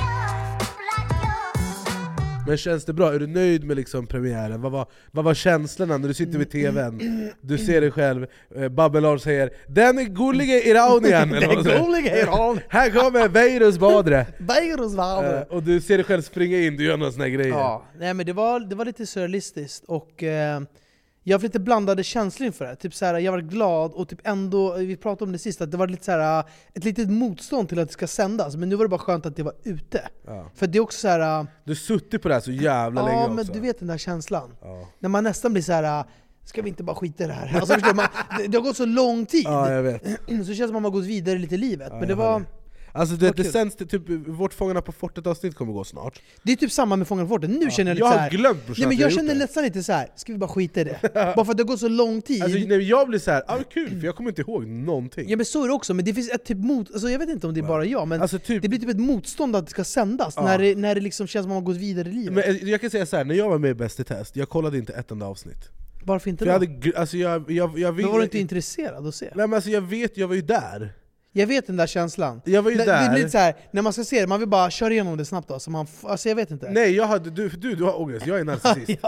[2.49, 3.13] Men känns det bra?
[3.13, 4.61] Är du nöjd med liksom premiären?
[4.61, 7.29] Vad var, vad var känslorna när du sitter vid tvn?
[7.41, 12.59] Du ser dig själv, eh, Babbelar säger 'Den gullige Iranien' eller vad Den gullige Iran.
[12.69, 14.25] Här kommer Beirus Badre!
[14.39, 15.37] Beirut var det.
[15.37, 17.49] Eh, och du ser dig själv springa in, du gör några såna grejer.
[17.49, 20.61] Ja, nej men det var, det var lite surrealistiskt och eh,
[21.29, 22.75] jag har lite blandade känslor inför det.
[22.75, 25.71] Typ så här, jag var glad och typ ändå, vi pratade om det sist, att
[25.71, 28.55] det var lite så här, ett litet motstånd till att det ska sändas.
[28.55, 30.09] Men nu var det bara skönt att det var ute.
[30.25, 30.51] Ja.
[30.55, 33.17] För det är också så här, Du har suttit på det här så jävla länge
[33.17, 33.33] ja också.
[33.35, 34.55] men du vet den där känslan.
[34.61, 34.87] Ja.
[34.99, 36.03] När man nästan blir så här.
[36.45, 37.59] Ska vi inte bara skita i det här?
[37.59, 40.03] Alltså, förstår man, det, det har gått så lång tid, Ja, jag vet.
[40.27, 41.87] så det känns som att man har gått vidare lite i livet.
[41.91, 42.39] Ja, men det var...
[42.39, 42.45] det.
[42.91, 46.21] Alltså Det det, sänds, till- typ, vårt Fångarna på fortet avsnitt kommer gå snart.
[46.43, 48.19] Det är typ samma med Fångarna på fortet, nu känner jag lite Jag har så
[48.19, 50.07] här, glömt, brorsan, Nej men jag jag känner nästan lite så här.
[50.15, 50.99] ska vi bara skita i det?
[51.13, 52.43] bara för att det gått så lång tid.
[52.43, 55.29] Alltså, nej, jag blir så här, ah, kul, för jag kommer inte ihåg någonting.
[55.29, 56.91] Ja men så är det också, men det finns ett typ mot...
[56.91, 58.89] Alltså jag vet inte om det är bara jag, men Alltså, typ- det blir typ
[58.89, 60.43] ett motstånd att det ska sändas Ja.
[60.43, 62.33] när, det, när det liksom känns som att man har gått vidare i livet.
[62.33, 64.35] Men eh, jag kan säga så här, när jag var med i Bäst i test,
[64.35, 65.69] jag kollade inte ett enda avsnitt.
[66.05, 66.65] Varför inte För jag, då?
[66.67, 69.25] hade, gr- alltså jag, jag, jag vill, Men var du inte intresserad att se?
[69.25, 70.93] Nej men alltså jag vet, jag var ju där.
[71.31, 72.41] Jag vet den där känslan.
[72.45, 73.03] Jag var ju det, där.
[73.03, 75.17] Det blir lite så här, när man ska se det, man vill bara köra igenom
[75.17, 76.69] det snabbt då, så man, alltså jag vet inte.
[76.69, 79.01] Nej, jag hade, du, du, du har ångest, jag är narcissist.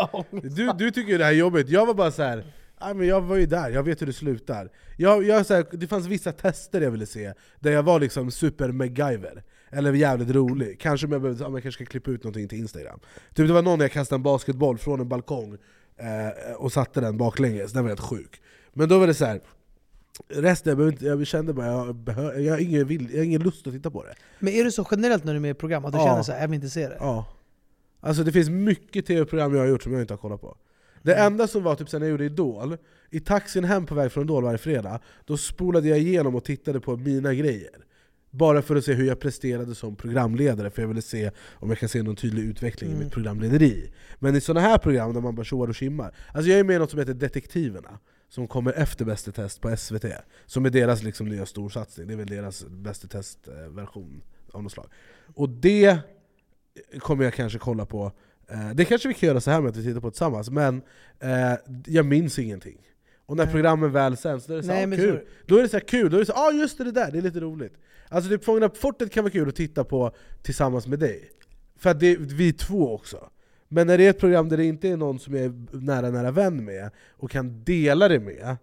[0.55, 2.45] du, du tycker det här är jobbigt, jag var bara så här.
[2.81, 4.69] "Nej, men jag var ju där, jag vet hur det slutar.
[4.97, 8.31] Jag, jag, så här, det fanns vissa tester jag ville se, där jag var liksom
[8.31, 9.43] super MacGyver.
[9.71, 10.79] Eller jävligt rolig.
[10.79, 12.99] Kanske om jag, behövde, om jag kanske ska klippa ut någonting till Instagram.
[13.35, 15.57] Typ det var någon jag kastade en basketboll från en balkong
[15.97, 18.41] eh, och satte den baklänges, den var helt sjuk.
[18.73, 19.41] Men då var det så här.
[20.29, 23.41] Resten, jag, inte, jag kände bara jag, behör, jag, har ingen vill, jag har ingen
[23.43, 24.13] lust att titta på det.
[24.39, 26.05] Men är det så generellt när du är med i program, att du Ja.
[26.05, 26.97] känner så här, jag vill inte se det?
[26.99, 27.25] Ja.
[27.99, 30.57] Alltså det finns mycket tv-program jag har gjort som jag inte har kollat på.
[31.01, 31.25] Det Mm.
[31.33, 32.77] enda som var typ sen jag gjorde Idol,
[33.09, 36.79] i taxin hem på väg från Idol varje fredag, då spolade jag igenom och tittade
[36.79, 37.69] på mina grejer.
[38.31, 41.79] Bara för att se hur jag presterade som programledare, för jag ville se om jag
[41.79, 43.03] kan se någon tydlig utveckling i Mm.
[43.05, 43.91] mitt programlederi.
[44.19, 46.75] Men i sådana här program där man bara tjoar och tjimmar, alltså jag är med
[46.75, 47.99] i något som heter Detektiverna,
[48.31, 50.05] som kommer efter Bäst i test på SVT,
[50.45, 54.71] som är deras liksom nya storsatsning, det är väl deras Bäst i test-version av något
[54.71, 54.87] slag.
[55.35, 55.97] Och det
[56.99, 58.11] kommer jag kanske kolla på.
[58.49, 60.81] Eh, Det kanske vi kan göra så här med att vi tittar på tillsammans, men
[61.19, 61.53] eh,
[61.85, 62.77] jag minns ingenting.
[63.25, 65.17] Och när programmen väl sänds, då är det så, Nej, ah, kul.
[65.19, 66.91] så- Då är det så här kul, då är det så ah just det, det
[66.91, 67.73] där, det är lite roligt.
[68.09, 71.31] Alltså typ Fångarna på fortet kan vara kul att titta på tillsammans med dig.
[71.77, 73.29] För att det är vi två också.
[73.73, 76.09] Men när det är ett program där det inte är någon som jag är nära
[76.09, 78.57] nära vän med, och kan dela det med,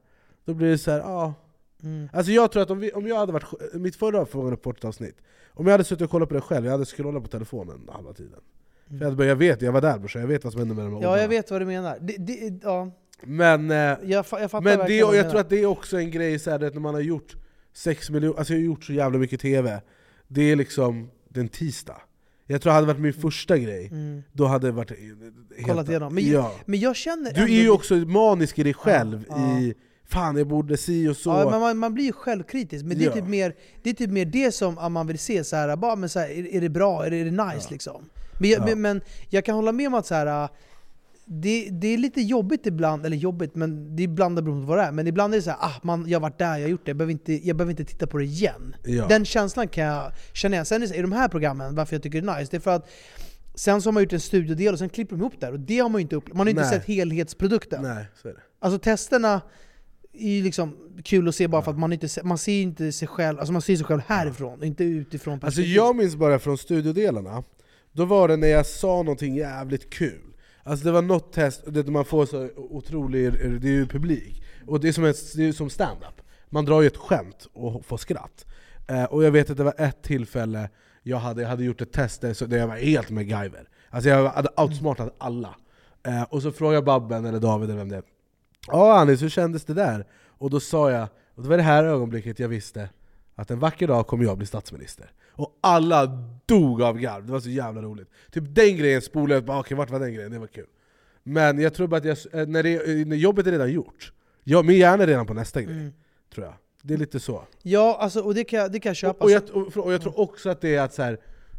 [0.44, 1.34] då blir det så här, ah.
[1.82, 2.08] Mm.
[2.12, 5.16] Alltså jag tror att om, vi, om jag hade varit, mitt förra Fångarna på avsnitt,
[5.50, 8.12] om jag hade suttit och kollat på det själv, jag hade scrollat på telefonen halva
[8.12, 8.40] tiden.
[8.88, 10.74] För jag, hade bara, jag vet, jag var där brorsan, jag vet vad som hände
[10.74, 11.98] med de här Ja, jag vet vad du menar.
[12.00, 12.90] Det, det, ja.
[13.22, 16.38] Men, eh, Jag, jag fattar men det, jag tror att det är också en grej
[16.38, 17.36] så här, att när man har gjort
[17.72, 19.80] 6 miljoner, alltså jag har gjort så jävla mycket TV,
[20.28, 22.02] det är liksom den tisdag.
[22.50, 24.22] Jag tror det hade varit min första grej, Mm.
[24.32, 25.66] då hade det varit helt...
[25.66, 26.14] Kollat igenom.
[26.14, 26.52] Men, ja.
[26.66, 29.74] men jag känner Du är ju också manisk i dig själv, Ja, i
[30.08, 31.30] fan jag borde si och så.
[31.30, 34.10] Ja, men man, man blir ju självkritisk, men det, är typ mer, det är typ
[34.10, 36.68] mer det som man vill se, så här, bara, men så här, är, är det
[36.68, 37.06] bra?
[37.06, 37.68] Är det, är det nice?
[37.70, 38.04] Liksom.
[38.40, 38.64] Men, jag, Ja.
[38.66, 40.48] men, men jag kan hålla med om att så här,
[41.30, 44.66] det, det är lite jobbigt ibland, eller jobbigt, men det är ibland det beror på
[44.66, 44.92] vad det är.
[44.92, 46.84] Men ibland är det så här, ah, man, jag har varit där, jag har gjort
[46.84, 48.76] det, jag behöver inte, jag behöver inte titta på det igen.
[48.84, 49.06] Ja.
[49.08, 50.66] Den känslan kan jag känna igen.
[50.66, 52.56] Sen är det så, i de här programmen, varför jag tycker det är nice, det
[52.56, 52.88] är för att
[53.54, 55.78] Sen så har man gjort en studiodel och sen klipper de ihop det och det
[55.78, 56.36] har man ju inte upplevt.
[56.36, 57.82] Man har ju inte sett helhetsprodukten.
[57.82, 58.40] Nej, så är det.
[58.60, 59.40] Alltså testerna
[60.12, 62.92] är ju liksom kul att se bara för att man inte se- man ser inte
[62.92, 66.58] sig själv, alltså man ser sig själv härifrån, inte utifrån Alltså jag minns bara från
[66.58, 67.42] studiodelarna,
[67.92, 70.20] då var det när jag sa någonting jävligt kul.
[70.68, 74.80] Alltså det var något test det man får så otrolig, det är ju publik, och
[74.80, 76.20] det är som, ett, det är som stand-up.
[76.50, 78.46] Man drar ju ett skämt och får skratt.
[78.88, 80.70] Eh, och jag vet att det var ett tillfälle
[81.02, 83.68] jag hade, jag hade gjort ett test där, så- där jag var helt MacGyver.
[83.90, 85.54] Alltså jag hade outsmartat alla.
[86.06, 88.02] Eh, och så frågade Babben eller David eller vem det är,
[88.66, 90.06] Ja Anis, hur kändes det där?
[90.26, 92.88] Och då sa jag, och det var det här ögonblicket jag visste
[93.34, 95.10] att en vacker dag kommer jag bli statsminister.
[95.38, 96.06] Och alla
[96.46, 98.08] dog av garv, det var så jävla roligt.
[98.30, 100.32] Typ den grejen spolade jag bara, okej vart var den grejen?
[100.32, 100.66] Det var kul.
[101.22, 104.12] Men jag tror bara att jag, eh, när, det, när jobbet är redan gjort,
[104.44, 105.74] jag, min hjärna är redan på nästa grej.
[105.74, 105.92] Mm.
[106.34, 106.54] Tror jag.
[106.82, 107.42] Det är lite så.
[107.62, 109.18] Ja, alltså, och det kan, jag- det kan jag köpa.
[109.18, 111.18] Och, och, jag, och, och jag tror också att det är att så här,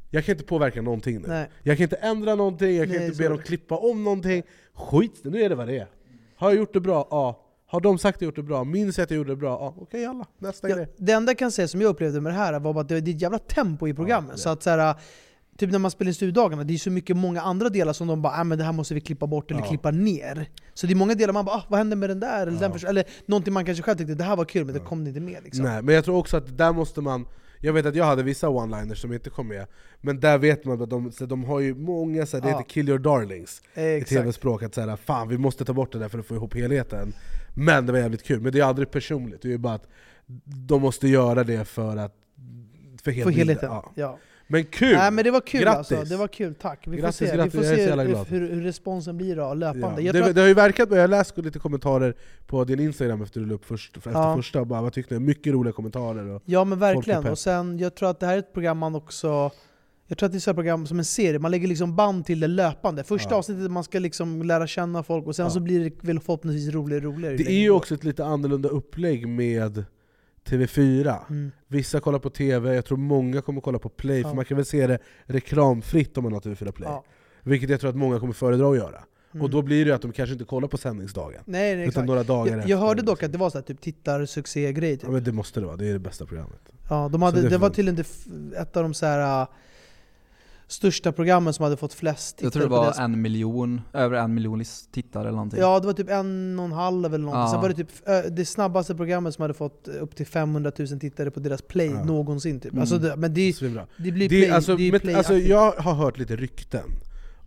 [0.10, 1.28] jag kan inte påverka någonting nu.
[1.28, 1.50] Nej.
[1.64, 4.44] Jag kan inte ändra någonting, jag kan Nej, inte be dem klippa om någonting.
[4.74, 5.88] Skit nu är det vad det är.
[6.36, 7.08] Har jag gjort det bra?
[7.12, 7.46] Ja.
[7.72, 8.64] Har de sagt att jag gjort det bra?
[8.64, 9.50] Minns jag att jag gjorde det bra?
[9.50, 9.76] Ja.
[9.82, 10.88] Okej alla, nästa Ja, grej.
[10.98, 13.00] det enda jag kan säga som jag upplevde med det här var att det är
[13.00, 14.40] ett jävla tempo i programmet.
[14.40, 14.96] så att så här,
[15.58, 18.22] Typ när man spelar in studiedagarna, det är så mycket många andra delar som de
[18.22, 19.68] bara ah, men det här måste vi klippa bort eller Ja.
[19.68, 20.50] klippa ner.
[20.74, 22.48] Så det är många delar man bara ah, vad hände med den där?
[22.48, 24.80] Eller, den förs- eller någonting man kanske själv tyckte det här var kul men det
[24.80, 25.44] kom inte med.
[25.44, 25.66] Liksom.
[25.66, 27.26] Nej, men jag tror också att där måste man
[27.62, 29.66] jag vet att jag hade vissa one-liners som inte kom med,
[30.02, 32.58] men där vet man att de, så de har ju många, så det Ja.
[32.58, 34.10] heter 'kill your darlings' i Exakt.
[34.10, 37.14] tv-språk, att fan vi måste ta bort det där för att få ihop helheten.
[37.60, 39.88] Men det var jävligt kul, men det är aldrig personligt, det är bara att
[40.68, 42.16] de måste göra det för att
[43.04, 43.70] för, För helheten.
[43.72, 43.92] Ja.
[43.96, 44.18] Ja.
[44.52, 44.96] Men kul!
[44.96, 45.92] Nej men det var kul Grattis!
[45.92, 46.88] alltså, det var kul, tack.
[46.88, 50.02] Vi Grattis, får se, grattis, vi får se hur, hur, responsen blir då, löpande.
[50.02, 50.14] Ja.
[50.14, 52.16] Det, det har ju verkat, jag läste lite kommentarer
[52.48, 54.36] på din Instagram efter du la upp först, efter Ja.
[54.36, 55.20] första, bara, vad tyckte ni?
[55.20, 56.30] Mycket roliga kommentarer.
[56.30, 58.96] Och ja men verkligen, och sen jag tror att det här är ett program man
[58.96, 59.52] också
[60.10, 62.40] jag tror att det är ett program som en serie, man lägger liksom band till
[62.40, 63.04] det löpande.
[63.04, 63.36] Första Ja.
[63.38, 65.50] avsnittet man ska liksom lära känna folk, och sen Ja.
[65.50, 67.38] så blir det väl förhoppningsvis roligare och roligare.
[67.38, 69.86] Det är ju också ett lite annorlunda upplägg med
[70.46, 71.16] TV4.
[71.30, 71.52] Mm.
[71.68, 74.34] Vissa kollar på TV, jag tror många kommer kolla på Play, för Ja.
[74.34, 76.90] man kan väl se det reklamfritt om man har TV4 Play.
[76.90, 77.04] Ja.
[77.44, 79.04] Vilket jag tror att många kommer föredra att göra.
[79.34, 79.44] Mm.
[79.44, 81.42] Och då blir det ju att de kanske inte kollar på sändningsdagen.
[81.46, 83.82] Nej, nej utan några dagar jag, jag hörde dock att det var så här, typ
[83.82, 84.98] tittarsuccé-grej.
[84.98, 85.04] Typ.
[85.04, 86.60] Ja, men det måste det vara, det är det bästa programmet.
[86.90, 88.06] Ja, de hade, det det, var med
[88.62, 89.48] ett av de så här.
[90.72, 94.34] Största programmen som hade fått flest Jag tror det tittare var en miljon, över en
[94.34, 95.60] miljon tittare eller någonting.
[95.60, 97.42] Ja, det var typ en och en halv eller någonting.
[97.42, 97.52] Ja.
[97.52, 101.32] Sen var det typ det snabbaste programmet som hade fått upp till 500 000 tittare
[101.32, 102.04] på deras play Ja.
[102.04, 102.60] någonsin.
[102.60, 102.72] Typ.
[102.72, 102.82] Mm.
[102.82, 103.88] Alltså det, men det, Svinbra.
[103.98, 106.86] det blir Det, play, alltså, det är men, play alltså, jag har hört lite rykten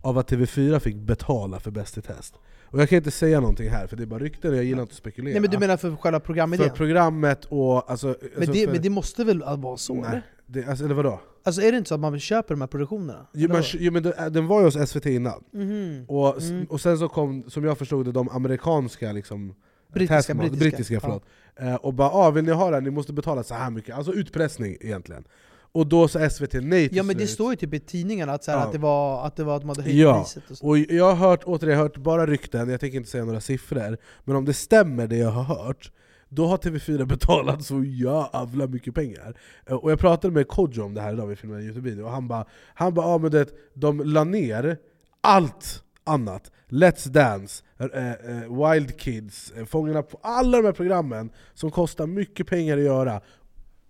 [0.01, 2.35] av att TV4 fick betala för Bäst i test.
[2.63, 4.81] Och jag kan inte säga någonting här, för det är bara rykten och jag gillar
[4.81, 5.33] inte att spekulera.
[5.33, 6.69] Nej men du menar för själva programidén?
[6.69, 7.91] För programmet och...
[7.91, 9.93] Alltså, men, alltså det, för, men det måste väl vara så?
[9.93, 10.21] Nej, eller?
[10.47, 11.19] det, alltså, eller vadå?
[11.45, 13.27] Alltså är det inte så att man köper de här produktionerna?
[13.33, 15.43] Jo, men, jo, men det- den var ju hos SVT innan.
[15.53, 16.05] Mhm.
[16.07, 16.65] Och, Mm.
[16.69, 19.55] och sen så kom, som jag förstod det, de amerikanska liksom,
[19.93, 21.23] Brittiska, taskmaster- brittiska, brittiska förlåt.
[21.55, 22.81] Eh, och bara ah, vill ni ha det här?
[22.81, 23.95] Ni måste betala så här mycket.
[23.95, 25.23] Alltså utpressning egentligen.
[25.71, 27.29] Och då sa SVT nej till Ja men det slut.
[27.29, 28.65] står ju typ i tidningarna att, så här, Ja.
[28.65, 30.67] att, det var, att det var att de hade höjt Ja, priset och så.
[30.67, 33.41] och jag har hört, återigen, jag har hört bara rykten, jag tänker inte säga några
[33.41, 35.91] siffror Men om det stämmer det jag har hört,
[36.35, 39.37] då har TV4 betalat så jävla mycket pengar.
[39.65, 42.11] Eh, Och jag pratade med Kodjo om det här idag, vi filmade en Youtube-video, och
[42.11, 44.77] han bara han ba, ah, men det, de la ner
[45.21, 46.51] allt annat.
[46.69, 52.07] Let's Dance, eh, eh, Wild Kids, eh, Fångarna på alla de här programmen som kostar
[52.07, 53.21] mycket pengar att göra.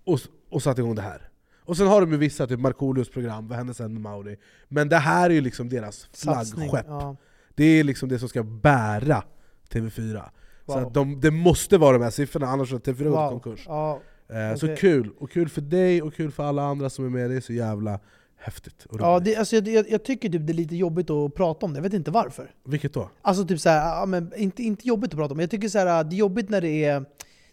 [0.06, 1.30] Och, och satte igång det här.
[1.66, 4.38] Och sen har de ju vissa, typ Markoolios program, Vad hände sen med Mauri?
[4.68, 6.86] Men det här är ju liksom deras flaggskepp.
[6.88, 7.16] ja.
[7.56, 9.24] Det är liksom det som ska bära
[9.70, 10.30] TV4 Så
[10.66, 10.78] Wow.
[10.78, 13.30] att de, det måste vara de här siffrorna, annars har TV4 gått Wow.
[13.30, 14.00] konkurs Ja,
[14.30, 17.30] eh, Så kul, och kul för dig och kul för alla andra som är med,
[17.30, 18.00] det är så jävla
[18.38, 21.74] häftigt Ja, det, alltså, jag, jag, tycker typ det är lite jobbigt att prata om
[21.74, 22.52] det, jag vet inte varför.
[22.66, 23.10] Vilket då?
[23.22, 26.16] Alltså typ såhär, ja, men inte, inte jobbigt att prata om, jag tycker såhär, det
[26.16, 27.06] är jobbigt när det är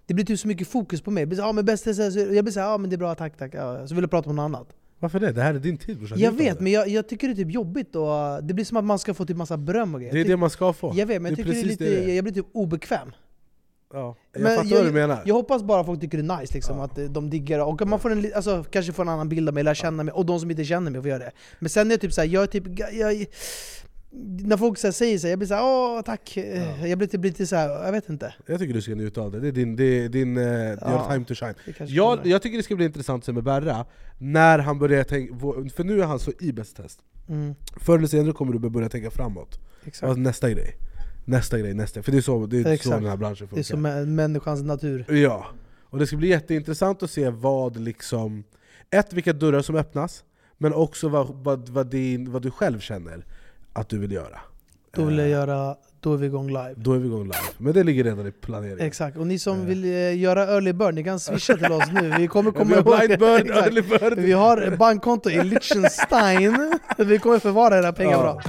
[0.07, 1.21] det blir typ så mycket fokus på mig.
[1.21, 2.97] Jag blir så, ja, men bäst, så här, så- jag blir såhär, ja men det
[2.97, 3.55] är bra, tack tack.
[3.55, 4.69] Ja, så vill jag prata om något annat.
[5.01, 5.33] Varför det?
[5.33, 7.51] Det här är din tid brorsan Jag vet, men jag, jag tycker det är typ
[7.55, 10.15] jobbigt och det blir som att man ska få typ massa beröm och grejer.
[10.15, 11.63] Det är det man ska få Jag vet, men jag Det är tycker det är
[11.63, 12.15] precis lite, det det är.
[12.15, 13.13] jag blir typ obekväm.
[13.93, 16.55] Ja, jag Men fattar vad du menar Jag hoppas bara folk tycker det är nice,
[16.55, 17.65] liksom, att eh, de diggar det.
[17.65, 19.75] Och att man får en, li- alltså, kanske får en annan bild av mig, lär
[19.75, 21.31] känna mig, och de som inte känner mig får göra det.
[21.59, 22.65] Men sen är det typ såhär, jag är typ...
[22.67, 23.27] ga- Jag,
[24.43, 27.47] när folk så säger så jag blir såhär åh tack, Eh, jag blir typ lite
[27.47, 28.35] såhär, jag vet inte.
[28.47, 31.09] Jag tycker du ska njuta av det, det är din, det är din uh, Ja,
[31.13, 31.55] time to shine.
[31.87, 33.87] Jag, jag tycker det ska bli intressant att se med Berra,
[34.19, 35.35] när han börjar tänka,
[35.77, 37.01] för nu är han så i Bäst test.
[37.29, 37.55] Mm.
[37.77, 39.61] Förr eller senare kommer du börja tänka framåt.
[39.85, 40.77] Alltså, Nästa grej,
[41.25, 42.03] nästa grej, nästa.
[42.03, 43.63] För det är så, det är så den här branschen Det är funkar.
[43.63, 45.05] som mä- människans natur.
[45.09, 45.47] Ja,
[45.83, 48.45] och det ska bli jätteintressant att se vad liksom
[48.91, 50.25] Ett, vilka dörrar som öppnas
[50.59, 53.25] Men också vad, vad, vad, din, vad du själv känner
[53.73, 54.41] att du vill göra
[54.97, 56.75] Då vill jag göra, då är vi igång live.
[56.77, 59.67] Då är vi igång live, men det ligger redan i planeringen Exakt, och ni som
[59.67, 62.15] vill eh, göra early bird, ni kan swisha till oss nu.
[62.19, 63.67] Vi kommer komma vi har ihåg blind bird, Exakt.
[63.67, 64.19] early bird.
[64.19, 66.79] Vi har bankkonto i Liechtenstein.
[66.99, 68.23] Vi kommer förvara era pengar Ja.
[68.23, 68.41] bra.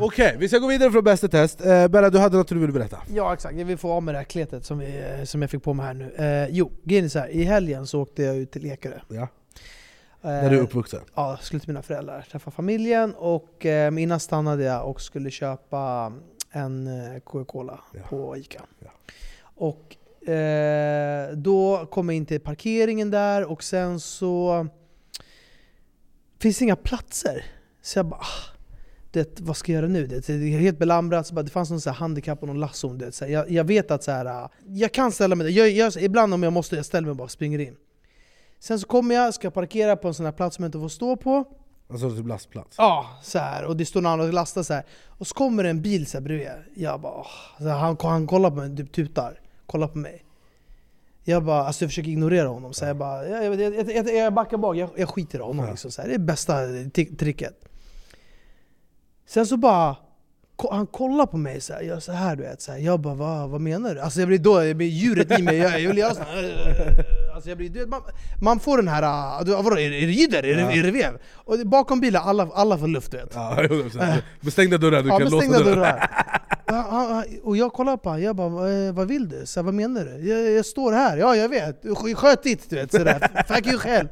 [0.00, 1.66] Okej, vi ska gå vidare från bästa test.
[1.66, 2.98] Eh, Bella, du hade något du ville berätta?
[3.14, 4.86] Ja exakt, jag vill få av med det här kletet som, vi,
[5.18, 6.12] eh, som jag fick på mig här nu.
[6.16, 7.28] Eh, jo, grejen är så här.
[7.28, 8.98] i helgen så åkte jag ut till Ekerö.
[9.08, 9.28] Ja.
[10.22, 11.00] Eh, Där du är uppvuxen?
[11.14, 16.12] Ja, skulle till mina föräldrar, träffa familjen och eh, innan stannade jag och skulle köpa
[16.50, 18.62] en eh, Coca-Cola på Ica.
[19.38, 19.96] Och
[20.28, 24.66] eh, då kom jag in till parkeringen där och sen så
[26.38, 27.44] finns det inga platser.
[27.82, 28.56] Så jag bara, ah,
[29.10, 30.06] det, vad ska jag göra nu?
[30.06, 32.60] Det, det är helt belamrat, så bara, det fanns någon så här handikapp och någon
[32.60, 32.98] lasson.
[32.98, 35.70] Det, så här, jag, jag vet att så här, jag kan ställa mig där, jag,
[35.70, 37.76] jag, ibland om jag måste, jag ställer mig och bara springer in.
[38.58, 40.88] Sen så kommer jag, ska parkera på en sån här plats som jag inte får
[40.88, 41.44] stå på.
[41.90, 42.76] Alltså typ lastplats?
[42.78, 44.84] Ja, så här, och det står någon annan och lastar så här.
[45.06, 46.48] Och så kommer det en bil så här bredvid.
[46.74, 47.26] Jag bara, åh.
[47.58, 49.40] så här, han, han kollar på mig, typ tutar.
[49.66, 50.24] Kollar på mig.
[51.24, 52.72] Jag bara, alltså jag försöker ignorera honom.
[52.72, 55.70] Så jag bara, jag, jag, jag, jag, backar bak, jag, jag skiter i honom.
[55.70, 56.08] Liksom, så här.
[56.08, 56.54] Det är bästa
[57.18, 57.54] tricket.
[59.26, 59.96] Sen så bara,
[60.70, 62.60] han kollar på mig så här, jag så här du vet.
[62.60, 62.78] Så här.
[62.78, 64.00] Jag bara, vad, vad menar du?
[64.00, 65.56] Alltså jag blir då, jag blir djuret i mig.
[65.56, 67.15] Jag, jag vill göra så här.
[67.36, 68.02] Alltså jag blir, du man,
[68.42, 70.42] man får den här, ah, du, vadå, är är det jidder?
[70.42, 70.70] Är, Ja.
[70.72, 71.18] är det vev?
[71.34, 73.30] Och bakom bilen, alla, alla får luft du vet.
[73.34, 74.22] Ja, 100%.
[74.40, 76.10] Med stängda dörrar, du Ja, kan låsa dörrar.
[77.42, 79.46] Och jag kollar på honom, jag bara "Vad- vad vill du?
[79.46, 80.28] Så här, vad menar du?
[80.28, 83.78] Jag, jag står här, ja jag vet, Sk- sköt ditt du vet sådär, fuck you
[83.78, 84.08] själv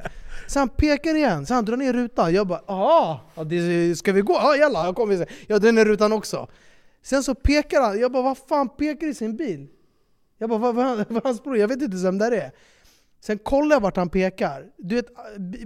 [0.47, 4.33] Så han pekar igen, så han drar ner rutan, jag bara det, ska vi gå?
[4.33, 6.47] Ja jalla, jag kommer Jag drar ner rutan också
[7.03, 9.67] Sen så pekar han, jag bara vad fan pekar i sin bil?
[10.37, 12.51] Jag bara vad, vad, vad hans bror, jag vet inte vem det är
[13.21, 15.05] Sen kollar jag vart han pekar, du vet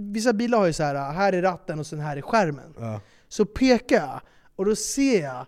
[0.00, 3.00] vissa bilar har ju så här här är ratten och sen här är skärmen Ja.
[3.28, 4.20] Så pekar jag,
[4.56, 5.46] och då ser jag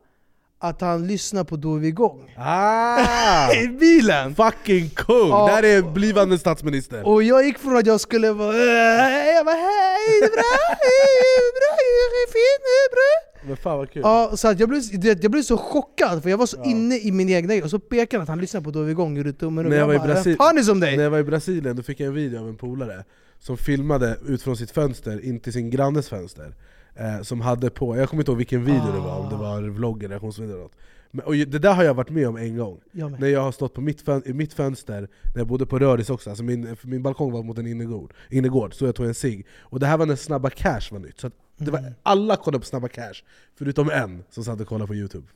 [0.59, 3.53] att han lyssnar på Då är vi igång Ah!
[3.63, 4.35] I bilen!
[4.35, 5.29] Fucking kung!
[5.29, 5.47] Ja.
[5.55, 9.55] Där är blivande statsminister Och jag gick från att jag skulle vara "Äh", jag bara
[9.55, 11.73] hej, det är bra, hej, bra,
[12.13, 14.03] det är fint, det är bra Men fan vad kul.
[14.05, 14.83] Ja, så att jag, blev,
[15.23, 17.79] jag blev så chockad, för jag var så inne i min egna grej, och så
[17.79, 19.73] pekade han att han lyssnade på Då är vi igång, gjorde tummen upp.
[19.73, 20.97] jag, var i bara, "Vem Brasil- fan är som dig?
[20.97, 23.05] när jag var i Brasilien då fick jag en video av en polare
[23.39, 26.55] som filmade ut från sitt fönster in till sin grannes fönster
[26.95, 29.63] eh, Som hade på, jag kommer inte ihåg vilken video det var, om det var
[29.63, 30.73] vlogg eller reaktionsvideo eller något
[31.15, 33.53] men, och Det där har jag varit med om en gång, Jag när jag har
[33.53, 36.77] stått på mitt, fön- i mitt fönster när jag bodde på Röris också, alltså min,
[36.83, 39.97] min balkong var mot en innergård, innergård så jag tog en cigg Och det här
[39.99, 41.93] var när Snabba Cash var nytt, så det var, Mm.
[42.03, 43.15] alla kollade på Snabba Cash,
[43.59, 45.27] förutom en som satt och kollade på youtube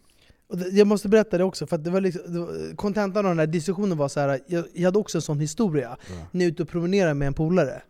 [0.48, 3.26] Och det- Jag måste berätta det också, för att det var liksom, det var, kontentan
[3.26, 4.40] av den här diskussionen var så här.
[4.46, 5.96] Jag, jag hade också en sån historia,
[6.31, 7.83] när jag är ute och promenerar med en polare.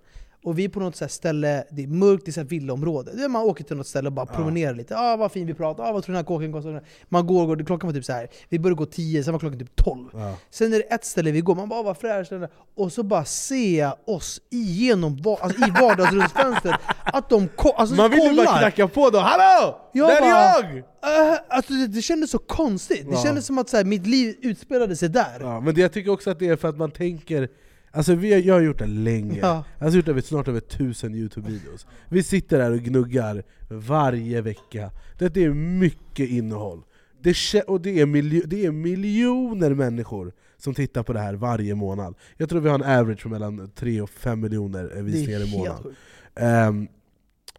[0.47, 3.25] Och vi är på något ställe, det är mörkt, det är villaområde.
[3.25, 4.97] Är Man åker till något ställe och bara promenerar lite.
[4.99, 6.83] Ah, vad fin vi pratar, ah, vad tror du den här kåken kostar?
[7.09, 8.29] Man går, går, klockan var typ så här.
[8.49, 10.09] vi började gå 10, sen var klockan typ 12.
[10.13, 10.35] Ja.
[10.51, 13.03] Sen är det ett ställe vi går, man bara ah, vad fräscht är." Och så
[13.03, 18.21] bara ser jag oss igenom, va- alltså, i vardagsrumsfönstret, att de ko- alltså, Man vill
[18.23, 19.79] ju bara knacka på då, hallå!
[19.93, 20.77] Jag där är bara- jag!
[20.77, 23.23] Uh, alltså det, det kändes så konstigt, det Ja.
[23.23, 25.39] kändes som att så här, mitt liv utspelade sig där.
[25.41, 27.49] Ja, men det, jag tycker också att det är för att man tänker
[27.97, 29.65] Alltså vi har, jag har gjort det länge, Ja.
[29.79, 34.91] jag har gjort över, snart över tusen youtube-videos Vi sitter där och gnuggar varje vecka
[35.19, 36.83] Det är mycket innehåll
[37.21, 41.75] det, och det är, miljo, det är miljoner människor som tittar på det här varje
[41.75, 45.41] månad Jag tror vi har en average på mellan 3 och 5 miljoner eh, visningar
[45.41, 45.95] i månaden.
[46.35, 46.89] Ehm,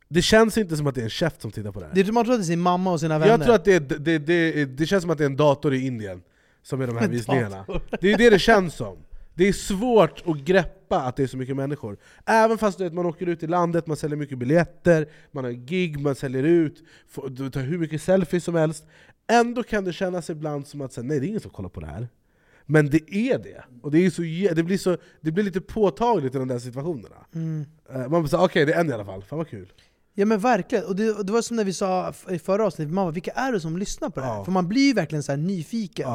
[0.10, 2.12] Det känns inte som att det är en chef som tittar på det här Det,
[2.12, 3.32] man tror att det är sin mamma och sina vänner.
[3.32, 5.86] jag tror att det, det, det, det känns som att det är en dator i
[5.86, 6.22] Indien
[6.64, 7.66] som är de här visningarna.
[8.02, 8.98] Det är det det känns som.
[9.38, 11.98] Det är svårt att greppa att det är så mycket människor.
[12.26, 16.00] Även fast vet, man åker ut i landet, man säljer mycket biljetter, man har gig,
[16.00, 18.86] man säljer ut, får, du tar hur mycket selfies som helst.
[19.28, 21.80] Ändå kan det kännas ibland som att säga, nej det är ingen som kollar på
[21.80, 22.08] det här.
[22.66, 23.64] Men det är det.
[23.82, 24.22] Och det, är så,
[24.56, 27.26] det, blir, så, det blir lite påtagligt i de där situationerna.
[27.36, 27.66] Mm.
[27.94, 29.74] Eh, Man såhär, okej det är en i alla fall, fan vad kul.
[30.14, 33.12] Ja men verkligen, och det, det var som när vi sa i förra avsnittet, mamma
[33.12, 34.36] vilka är det som lyssnar på det här?
[34.36, 34.46] Ja.
[34.46, 36.10] För man blir ju verkligen så här nyfiken,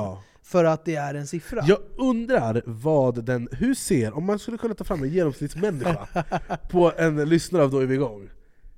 [0.44, 1.62] för att det är en siffra.
[1.66, 6.06] Jag undrar vad den, hur ser, om man skulle kunna ta fram en genomsnittsmänniska
[6.70, 8.28] på en lyssnare av Då är vi igång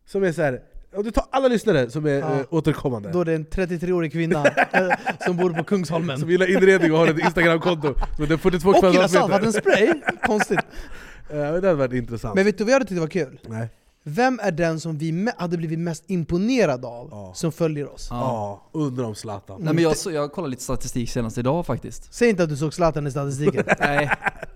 [0.07, 0.61] Som är så här,
[0.96, 2.33] om du tar alla lyssnare som är Ja.
[2.40, 4.44] eh, återkommande Då är det en 33-årig kvinna
[5.27, 6.18] som bor på Kungsholmen.
[6.18, 9.92] Som gillar inredning och har ett instagramkonto med en 42 Och gillar saltvattenspray!
[10.27, 10.61] Konstigt.
[11.29, 13.40] Men Det hade varit intressant Men vet du vad jag hade tyckt var kul?
[13.46, 13.68] Nej.
[14.06, 18.08] Vem är den som vi hade blivit mest imponerad av, som följer oss?
[18.10, 22.14] Ja, undrar om Zlatan Nej, men jag, så, jag kollade lite statistik senast idag faktiskt.
[22.14, 23.64] Säg inte att du såg Zlatan i statistiken.
[23.80, 24.10] Nej,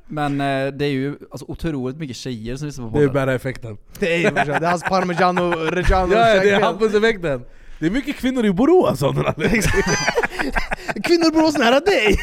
[0.06, 3.26] men eh, det är ju alltså, otroligt mycket tjejer som lyssnar på Det är podden.
[3.26, 6.60] bara effekten Det är, det är hans parmigiano reggiano Ja, ja, det är.
[6.60, 7.44] Hampus-effekten
[7.80, 9.14] Det är mycket kvinnor i Borås av.
[11.04, 12.16] Kvinnor bor oss nära dig!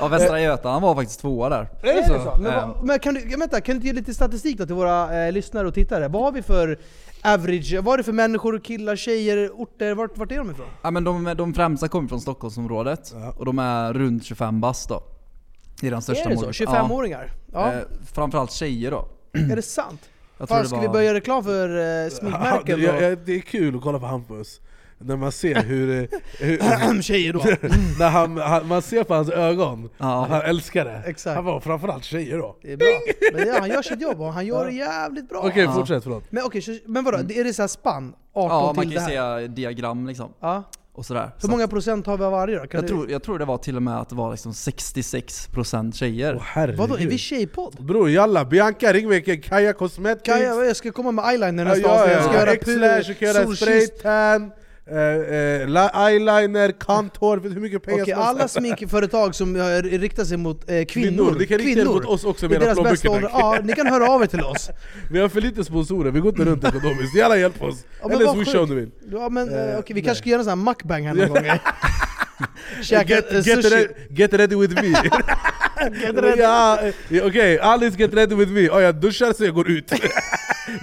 [0.00, 1.68] Ja, Västra Götaland var faktiskt tvåa där.
[1.82, 2.36] Är det så?
[2.40, 4.74] Men, Eh, vad- men kan, du, vänta, kan du inte ge lite statistik då till
[4.74, 6.08] våra eh, lyssnare och tittare?
[6.08, 6.78] Vad har vi för
[7.24, 9.94] average, vad är det för människor, killar, tjejer, orter?
[9.94, 10.66] Vart, vart är de ifrån?
[10.82, 15.02] Ja men de, de främsta kommer från Stockholmsområdet, och de är runt 25 bast då.
[15.80, 16.44] Det är den största är det så?
[16.44, 16.74] målgruppen.
[16.74, 17.32] 25-åringar?
[17.52, 17.72] Ja.
[17.72, 17.78] Eh,
[18.12, 19.08] framförallt tjejer då.
[19.52, 20.00] Är det sant?
[20.38, 21.68] Jag tror Fan, det ska var- vi börja göra reklam för
[22.04, 23.00] eh, sminkmärken Ja, då?
[23.02, 24.60] ja, det är kul att kolla på Hampus
[24.98, 26.02] när man ser hur...
[26.02, 27.38] eh, hur Tjejer då.
[27.98, 30.26] när han, han, man ser på hans ögon, Ja.
[30.30, 31.02] han älskar det.
[31.06, 31.34] Exakt.
[31.36, 32.56] Han var framförallt tjejer då.
[32.62, 32.86] Det är bra.
[33.34, 35.38] Men ja, han gör sitt jobb och han gör det jävligt bra.
[35.44, 36.24] Okej, fortsätt, förlåt.
[36.32, 37.18] Men så- men vadå?
[37.18, 38.12] Är det så här spann?
[38.34, 40.32] 18 Ja, man till kan det ju se diagram liksom.
[40.40, 40.62] Ja.
[40.92, 41.22] Och sådär.
[41.34, 42.66] Hur Så många att- procent har vi av varje då?
[42.66, 44.52] Kan jag, du- tror, jag tror det var till och med att det var liksom
[44.52, 46.40] 66% tjejer.
[46.44, 46.78] herregud.
[46.80, 47.76] Vadå, är vi tjejpodd?
[47.84, 51.88] Bror jalla, Bianca ring mig, Kaja Cosmetics Kaja, jag ska komma med eyeliner Ja, nästa
[51.88, 52.10] ja, avsnitt.
[52.12, 52.40] ja, Jag ska ja.
[52.40, 54.50] göra X-lash, jag
[54.90, 58.40] eh, eh, eyeliner, kanthår, hur mycket pengar Okej, som helst?
[58.40, 62.04] alla sminkföretag som eh, riktar sig mot eh, kvinnor, Kvinnor, ni kan rikta er mot
[62.04, 63.20] oss också med era plånböcker.
[63.32, 64.70] Ja, ni kan höra av er till oss.
[65.10, 67.84] Vi har för lite sponsorer, vi går inte runt ekonomiskt, gärna hjälp oss!
[68.02, 70.02] Ja, Eller swisha om du vill Ja, men, eh, Eh, okej, vi nej.
[70.04, 71.46] kanske ska göra en sån här mukbang här någon gång.
[72.82, 74.88] Käka get, get, ready, get ready with me!
[76.02, 76.40] Get ready.
[76.42, 76.78] ja,
[77.22, 79.92] Okej, Alice get ready with me, oh, jag duschar så jag går ut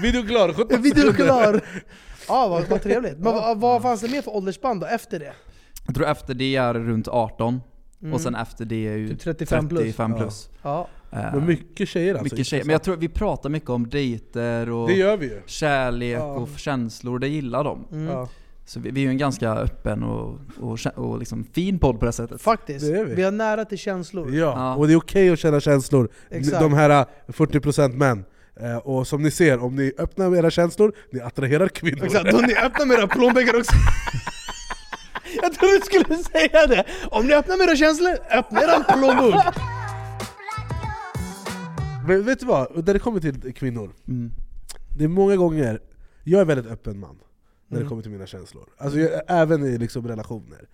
[0.02, 1.24] Video klar, 17 Video sekunder.
[1.26, 1.62] klar!
[2.28, 3.14] Ja, vad, vad trevligt.
[3.18, 5.34] Men vad, vad fanns det mer för åldersspann då, efter det?
[5.86, 7.62] Jag tror efter det är runt 18,
[8.02, 8.14] Mm.
[8.14, 9.82] och sen efter det är ju Typ 35 plus.
[9.82, 10.50] 35 plus.
[10.62, 10.88] Ja.
[11.12, 12.64] Eh, Men mycket tjejer alltså, mycket tjejer.
[12.66, 15.42] Men jag tror vi pratar mycket om dejter och Det gör vi ju.
[15.46, 16.24] kärlek Ja.
[16.34, 17.86] och känslor, det gillar de.
[17.92, 18.08] Mm.
[18.14, 18.28] Ja.
[18.66, 22.06] Så vi, vi är ju en ganska öppen och, och, och liksom fin podd på
[22.06, 22.42] det sättet.
[22.42, 22.86] Faktiskt.
[22.86, 23.16] Det är vi.
[23.16, 24.36] Vi har nära till känslor.
[24.36, 26.60] Ja, och det är okej att känna känslor, Exakt.
[26.62, 28.24] de här eh, 40% män Eh,
[28.84, 32.42] Och som ni ser, om ni öppnar med era känslor, ni attraherar kvinnor Exakt, om
[32.42, 33.74] ni öppnar med era plånböcker också.
[35.42, 36.86] Jag trodde du skulle säga det!
[37.12, 39.44] Om ni öppnar med era känslor, öppna eran plånbok!
[42.08, 42.86] Men vet du vad?
[42.86, 44.32] När det kommer till kvinnor, Mm.
[44.98, 45.80] det är många gånger,
[46.24, 47.16] jag är väldigt öppen man
[47.68, 47.90] när det Mm.
[47.90, 48.70] kommer till mina känslor.
[48.78, 50.68] Alltså jag, även i liksom relationer.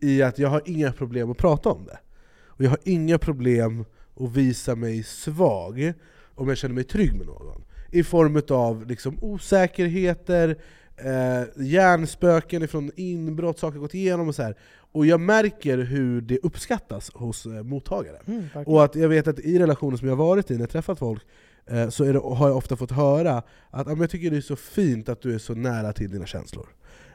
[0.00, 1.98] I att jag har inga problem att prata om det.
[2.46, 3.84] Och jag har inga problem
[4.20, 5.92] att visa mig svag
[6.34, 7.64] om jag känner mig trygg med någon.
[7.90, 10.56] I form av liksom osäkerheter,
[10.96, 14.56] eh, hjärnspöken ifrån inbrott, saker gått igenom och så här.
[14.92, 18.22] Och jag märker hur det uppskattas hos eh, mottagaren.
[18.26, 20.98] Mm, och att jag vet att i relationer som jag varit i, när jag träffat
[20.98, 21.22] folk,
[21.66, 24.40] eh, så det, har jag ofta fått höra att "Ja, men jag tycker det är
[24.40, 26.66] så fint att du är så nära till dina känslor.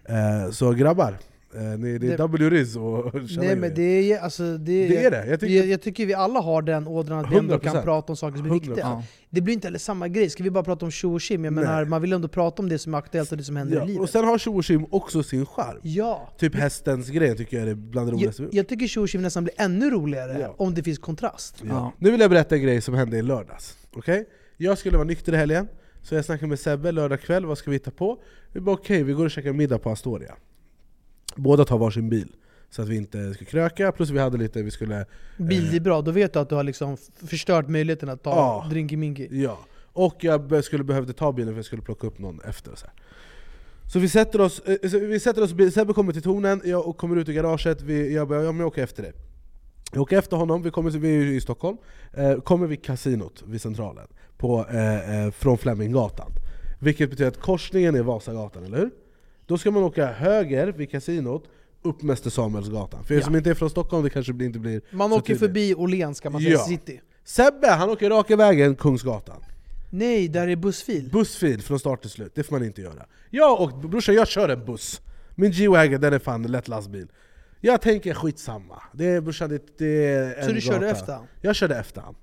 [0.06, 1.18] Eh, så grabbar,
[1.56, 5.06] eh, ni, det är Det- double riz och Nej men det är, alltså, det, Det
[5.06, 7.60] är det, jag tycker- jag, jag tycker vi alla har den ådran att vi ändå
[7.60, 7.84] kan 100%.
[7.84, 8.76] prata om saker som är viktiga.
[8.86, 9.02] 100%.
[9.30, 11.44] Det blir inte heller samma grej, ska vi bara prata om tjo och tjim?
[11.46, 11.64] Jag Nej.
[11.66, 13.80] menar, man vill ändå prata om det som är aktuellt och det som händer i
[13.80, 14.02] Ja, livet.
[14.02, 15.78] och sen har tjo och tjim också sin charm.
[15.82, 16.30] Ja.
[16.38, 18.48] Typ hästens grej tycker jag är bland det Jag, roligaste.
[18.52, 20.56] jag tycker tjo och tjim nästan blir ännu roligare Ja.
[20.58, 21.64] om det finns kontrast.
[21.70, 21.94] Ja.
[21.98, 23.78] Nu vill jag berätta en grej som hände i lördags.
[23.94, 24.26] Okej?
[24.58, 25.68] Jag skulle vara nykter i helgen,
[26.02, 28.18] så jag snackade med Sebbe lördag kväll, vad ska vi hitta på?
[28.54, 30.36] Vi bara okej, vi går och käkar middag på Astoria.
[31.38, 32.28] Båda tar varsin bil,
[32.70, 35.06] så att vi inte ska kröka, plus vi hade lite, vi skulle...
[35.38, 38.68] Bild är bra, då vet du att du har liksom förstört möjligheten att ta Ja.
[38.70, 39.28] drinky minky.
[39.32, 39.60] Ja,
[39.94, 42.72] och jag skulle behövde ta bilen för jag skulle plocka upp någon efter.
[42.76, 42.94] Så, här.
[43.94, 46.62] så vi sätter oss, eh, så vi sätter oss i bil- Sebbe kommer till tornen,
[46.66, 49.14] jag och kommer ut i garaget, vi, jag bara ja, men jag åker efter dig.
[49.94, 51.78] Jag åker efter honom, vi, kommer, vi är i Stockholm,
[52.14, 54.08] eh, kommer vid kasinot vid Centralen,
[54.38, 56.32] på, eh, eh, från Fleminggatan.
[56.80, 58.90] Vilket betyder att korsningen är Vasagatan, eller hur?
[59.48, 61.44] Då ska man åka höger vid kasinot,
[61.82, 63.04] upp Mäster Samuelsgatan.
[63.04, 63.26] För er Ja.
[63.26, 65.40] som inte är från Stockholm, det kanske inte blir Man så åker tydligt.
[65.40, 66.60] förbi Åhléns kan man säga, Ja.
[66.66, 67.02] city.
[67.24, 69.42] Sebbe, han åker raka vägen Kungsgatan.
[69.90, 71.10] Nej, där är bussfil.
[71.14, 73.06] Bussfil från start till slut, det får man inte göra.
[73.30, 75.02] Jag och brorsan, jag kör en buss.
[75.36, 77.08] Min G-Wagon den är fan en lätt lastbil.
[77.62, 78.82] Jag tänker skitsamma.
[78.94, 80.92] Det är, brorsan, det, det är Så en du körde gata.
[81.00, 81.26] efter han?
[81.42, 82.16] Jag körde efter han.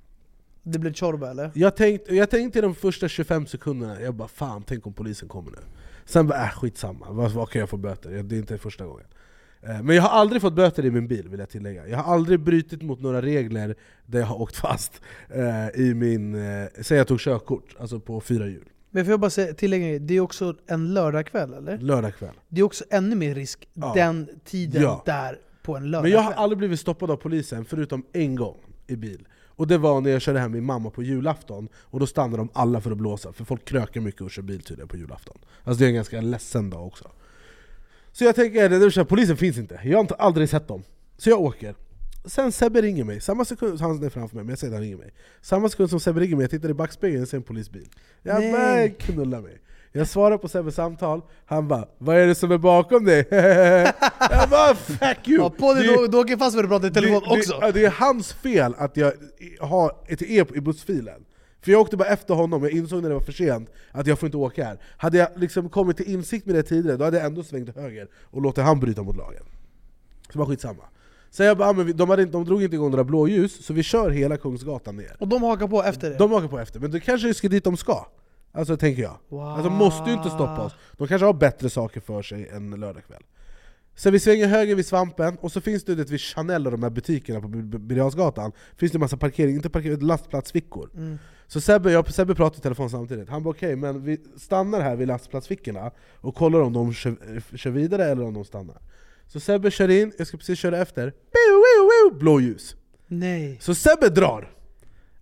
[0.63, 1.51] Det blev Tjorva eller?
[1.55, 5.51] Jag tänkte, jag tänkte de första 25 sekunderna, jag bara fan tänk om polisen kommer
[5.51, 5.59] nu.
[6.05, 8.23] Sen bara äh, skitsamma, vad, vad kan jag få böter?
[8.23, 9.07] Det är inte första gången.
[9.63, 11.89] Eh, Men jag har aldrig fått böter i min bil vill jag tillägga.
[11.89, 13.75] Jag har aldrig brutit mot några regler
[14.07, 16.35] där jag har åkt fast eh, i min...
[16.35, 18.69] Eh, säg jag tog körkort, alltså på fyra hjul.
[18.91, 21.79] Men får jag bara säga, tillägga det är också en lördagkväll eller?
[21.79, 22.35] Lördag kväll.
[22.49, 23.93] Det är också ännu mer risk Ja.
[23.95, 25.03] den tiden Ja.
[25.07, 26.13] där på en Men lördagkväll.
[26.13, 29.29] jag har aldrig blivit stoppad av polisen förutom en gång i bil.
[29.57, 32.49] Och det var när jag körde hem min mamma på julafton, och då stannade de
[32.53, 35.39] alla för att blåsa, för folk krökar mycket och kör bil tydligen på julafton.
[35.65, 37.11] Alltså det är en ganska ledsen dag också.
[38.13, 40.83] Så jag tänker, det här, polisen finns inte, jag har aldrig sett dem.
[41.17, 41.75] Så jag åker.
[42.25, 44.83] Sen Sebbe ringer mig, samma sekund, han är framför mig, men jag säger att han
[44.83, 45.13] ringer mig.
[45.41, 47.89] Samma sekund som Sebbe ringer mig, jag tittar i backspegeln och ser en polisbil.
[48.23, 49.59] Jag bara knulla mig.
[49.97, 53.27] Jag svarar på Sebbes samtal, han bara 'Vad är det som är bakom dig?'
[54.31, 56.87] jag bara 'Fuck you!' Ja, på det, Det- då, då åker fast för att prata
[56.87, 57.59] i telefon det, också.
[57.61, 59.13] Det, det är hans fel att jag
[59.61, 61.25] har ett E i bussfilen.
[61.63, 64.19] För jag åkte bara efter honom, jag insåg när det var för sent att jag
[64.19, 64.79] får inte åka här.
[64.97, 68.09] Hade jag liksom kommit till insikt med det tidigare, då hade jag ändå svängt höger
[68.23, 69.43] och låtit han bryta mot lagen.
[70.33, 70.83] Så var skitsamma.
[71.31, 73.67] Så jag bara, ah, men vi- de, hade inte, de drog inte igång några blåljus,
[73.67, 75.17] så vi kör hela Kungsgatan ner.
[75.19, 76.17] Och de hakar på efter det?
[76.17, 78.07] De åker på efter, men det kanske ska dit de ska.
[78.55, 79.19] Alltså tänker jag.
[79.29, 79.41] Wow.
[79.43, 80.73] Alltså måste ju inte stoppa oss.
[80.93, 83.23] De kanske har bättre saker för sig än lördagkväll.
[83.97, 86.83] Så vi svänger höger vid Svampen, och så finns det det vid Chanel och de
[86.83, 90.91] här butikerna på Bir- Birger finns det en massa parkering, inte parkering, lastplatsfickor.
[90.95, 91.19] Mm.
[91.47, 94.97] Så Sebbe, jag Sebbe pratar i telefon samtidigt, han bara okej, men vi stannar här
[94.97, 95.91] vid lastplatsfickorna
[96.21, 98.79] och kollar om de kör, kör vidare eller om de stannar.
[99.27, 101.13] Så Sebbe kör in, jag ska precis köra efter,
[102.19, 102.77] blåljus.
[103.07, 103.59] Nej.
[103.61, 104.51] Så Sebbe drar!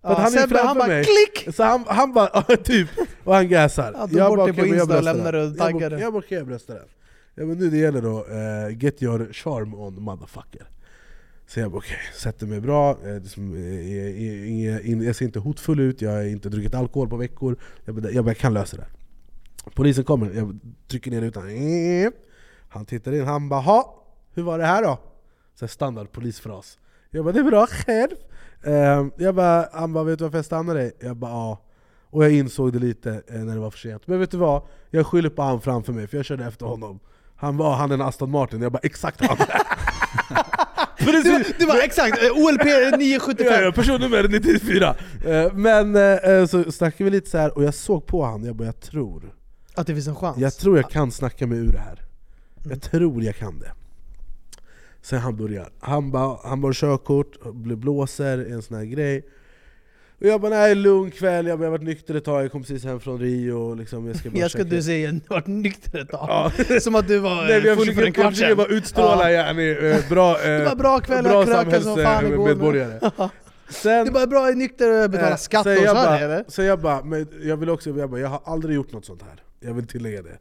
[0.03, 1.03] Ja, han Sebbe, framför han bara mig.
[1.03, 1.55] klick!
[1.55, 2.89] Så han, han bara, ja, typ,
[3.23, 3.91] och han gasar.
[3.91, 5.55] Bort det på okej, men jag bröstar den.
[5.57, 5.99] Jag bara.
[5.99, 6.87] Jag bara, okej jag bröstar den.
[7.35, 10.67] Ja, men nu det gäller då, eh, get your charm on motherfucker.
[11.47, 15.25] Så jag bara okej, sätter mig bra, eh, liksom, eh, jag, jag, jag, jag ser
[15.25, 17.57] inte hotfull ut, jag har inte druckit alkohol på veckor.
[17.85, 18.91] Jag bara, jag bara, jag kan lösa det här.
[19.73, 21.43] Polisen kommer, jag trycker ner rutan.
[22.69, 24.99] Han tittar in, han bara ha, hur var det här då?
[25.55, 26.77] Så här standard polisfras.
[27.09, 28.15] Jag bara det är bra, själv?
[28.63, 30.91] Eh, jag bara, han bara vet du varför jag stannade dig?
[30.99, 31.61] Jag bara ja.
[32.09, 34.07] Och jag insåg det lite eh, när det var för sent.
[34.07, 34.61] Men vet du vad?
[34.89, 36.99] Jag skyller på han framför mig, för jag körde efter honom.
[37.35, 39.37] Han var han är en Aston Martin, jag bara exakt han.
[40.97, 42.63] Du, du var exakt, eh, OLP
[42.97, 43.53] 975.
[43.53, 44.95] Ja, ja, personnummer 94.
[45.25, 48.65] Eh, Men så snackade vi lite så här och jag såg på han, jag bara
[48.65, 49.33] jag tror
[49.75, 50.37] Att det finns en chans?
[50.37, 52.01] Jag tror jag kan snacka mig ur det här.
[52.69, 53.71] Jag tror jag kan det.
[55.03, 59.25] Sen han börjar, han bara, han bara körkort, bl- blåser, en sån här grej.
[60.21, 62.51] Och jag bara nej, lugn kväll, jag, bara, jag har varit nykter ett tag, jag
[62.51, 65.19] kom precis hem från Rio liksom, jag ska bara Jag ska käka- du säga, du
[65.29, 66.51] har varit nykter ett tag.
[66.67, 66.79] Ja.
[66.79, 69.31] Som att du var Nej, jag full för försöker, en kvart jag försöker bara utstråla
[69.31, 69.47] Ja.
[69.47, 72.99] yani, eh, bra, eh, Det var bra kväll, bra jag samhällsmedborgare.
[73.69, 76.19] Sen, Det var bra, jag är nykter och betalar Eh, skatt och jag så bara,
[76.19, 76.43] eller?
[76.47, 79.21] Så jag bara, men jag vill också, jag, bara, jag har aldrig gjort något sånt
[79.21, 79.43] här.
[79.59, 80.37] Jag vill tillägga det.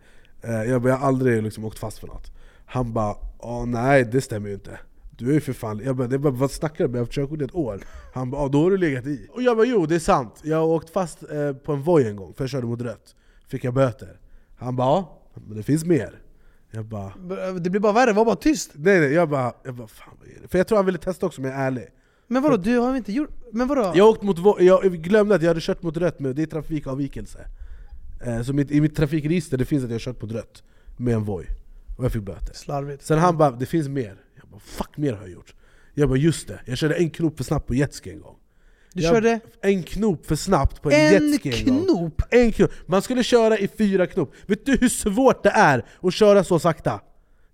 [0.49, 2.33] Eh, jag, bara, jag har aldrig liksom åkt fast för något.
[2.67, 4.79] Han bara Åh, nej det stämmer ju inte.
[5.11, 5.81] Du är ju för fan...
[5.85, 6.91] Jag bara, vad snackar du om?
[6.91, 7.81] Jag har haft körkort i ett år.
[8.15, 9.29] Han bara då har du legat i.
[9.33, 10.41] Och jag bara jo det är sant.
[10.43, 13.15] Jag har åkt fast eh, på en Voi en gång, för jag körde mot rött.
[13.49, 14.21] Fick jag böter.
[14.57, 16.23] Han bara ja, men det finns mer.
[16.71, 17.13] Jag bara...
[17.61, 18.71] Det blir bara värre, var bara tyst.
[18.75, 20.49] Nej nej, jag bara, jag bara fan vad är det?
[20.49, 21.89] För jag tror han ville testa också om jag är ärlig.
[22.27, 23.31] Men vadå, du har inte gjort...
[23.53, 23.93] Men vadå?
[23.95, 27.47] Jag, åkt mot, jag glömde att jag hade kört mot rött, men det är trafikavvikelse.
[28.25, 30.63] Eh, så i mitt trafikregister det finns att jag har kört mot rött
[30.97, 31.47] med en Voi.
[32.03, 32.55] Och jag fick böter.
[32.55, 33.03] Slarvigt.
[33.03, 34.17] Sen han bara, det finns mer.
[34.41, 35.55] Jag bara, fuck mer har jag gjort.
[35.95, 36.61] Jag bara, just det.
[36.67, 38.37] Jag körde en knop för snabbt på jetski en gång.
[38.93, 39.41] Du jag, körde?
[39.61, 41.85] En knop för snabbt på en, En jetski en gång.
[41.85, 42.23] knop?
[42.31, 42.71] En knop!
[42.87, 44.35] Man skulle köra i fyra knop.
[44.47, 47.01] Vet du hur svårt det är att köra så sakta?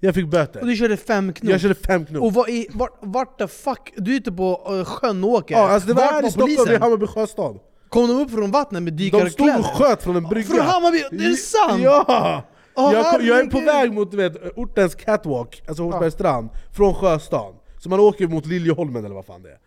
[0.01, 0.61] Jag fick böter.
[0.61, 1.51] Och du körde fem knop?
[1.51, 2.23] Jag körde fem knop.
[2.23, 3.93] Och vad i, vart, vart the fuck?
[3.97, 5.55] Du är ute på uh, sjön och åker?
[5.55, 7.59] Ja, alltså det var Vart här i Stockholm, vid Hammarby sjöstad.
[7.89, 9.31] Kom de upp från vattnet med De dykarkläder?
[9.31, 10.49] stod och sköt från en brygga.
[10.49, 10.99] Från Hammarby?
[10.99, 11.83] Är det sant?
[11.83, 12.45] Ja!
[12.79, 16.95] Åh, jag, jag är på väg mot du vet, ortens catwalk, alltså Hornsbergs strand, från
[16.95, 17.55] Sjöstan.
[17.79, 19.59] Så man åker mot Liljeholmen eller vad fan det är.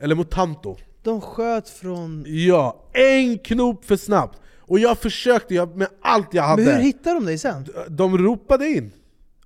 [0.00, 0.76] Eller mot Tanto.
[1.02, 2.24] De sköt från...
[2.26, 4.38] Ja, en knop för snabbt!
[4.60, 6.62] Och jag försökte jag, med allt jag hade.
[6.62, 7.66] Men hur hittade de dig sen?
[7.88, 8.92] De ropade in.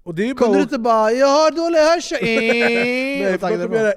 [0.05, 3.39] Och det är bara Kunde du inte bara 'Jag har dålig hörsel' Nej,
[3.69, 3.93] de göra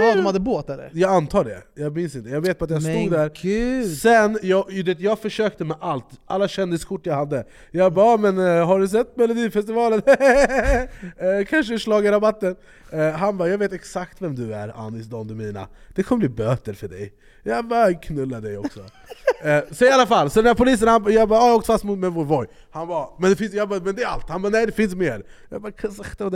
[0.00, 0.90] Ja, de hade båt eller?
[0.94, 2.30] Jag antar det, jag minns inte.
[2.30, 3.30] Jag vet bara att jag Men stod där.
[3.42, 3.96] gud.
[3.98, 7.44] Sen, jag, det, jag försökte med allt, alla kändiskort jag hade.
[7.70, 10.02] Jag bara "Ja, men eh, har du sett Melodifestivalen?
[10.08, 12.56] eh, kanske schlagerrabatten?
[12.92, 16.28] Eh, han bara 'Jag vet exakt vem du är Anis Don Demina, det kommer bli
[16.28, 17.12] böter för dig'
[17.46, 18.80] Jag bara 'Knulla dig också'
[19.42, 21.66] eh, Så i alla fall, så när polisen, han, jag bara "Ja, 'Jag har åkt
[21.66, 24.28] fast med vår Voi' Han bara 'Men det finns, jag bara, men det är allt'
[24.28, 25.72] Han bara 'Nej det finns mer' Jag bara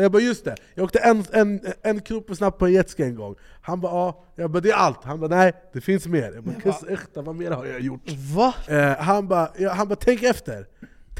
[0.02, 3.14] Jag bara 'Just det, jag åkte en, en, en för snabbt på en jetski en
[3.14, 6.32] gång' Han bara 'Ja' Jag bara 'Det är allt' Han bara 'Nej, det finns mer'
[6.34, 8.54] Jag bara 'Kazakhstan, vad mer har jag gjort?' Va?
[8.68, 10.66] Eh, han bara, ja, han bara 'Tänk efter'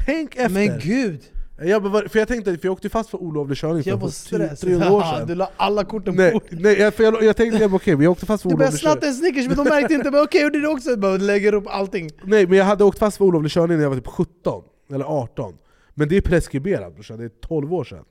[0.05, 0.49] Tänk efter!
[0.49, 1.21] Men gud!
[1.63, 4.59] Jag bara, för jag tänkte, för jag åkte fast för olovlig körning Jag för stress.
[4.59, 6.49] 300 år sedan Du la alla korten på Nej, bordet.
[6.51, 8.93] nej för jag, jag tänkte okej, men jag åkte fast för Du började olovlig körning
[9.01, 10.97] snatta en Snickers men de märkte inte, men okej, gjorde du också?
[10.97, 12.09] Bara lägger upp allting.
[12.23, 15.05] Nej men jag hade åkt fast för olovlig körning när jag var typ 17 eller
[15.05, 15.53] 18
[15.93, 18.03] Men det är preskriberat brorsan, det är 12 år sedan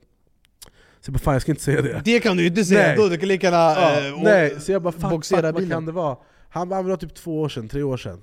[1.01, 2.86] Så jag bara, fan jag ska inte säga det Det kan du ju inte säga,
[2.86, 2.96] Nej.
[2.96, 5.86] då du kan lika gärna ja, och- Nej, så jag bara, fuck, fuck vad kan
[5.86, 6.16] det vara?
[6.51, 8.22] Han bara, det var typ två år sedan, tre år sedan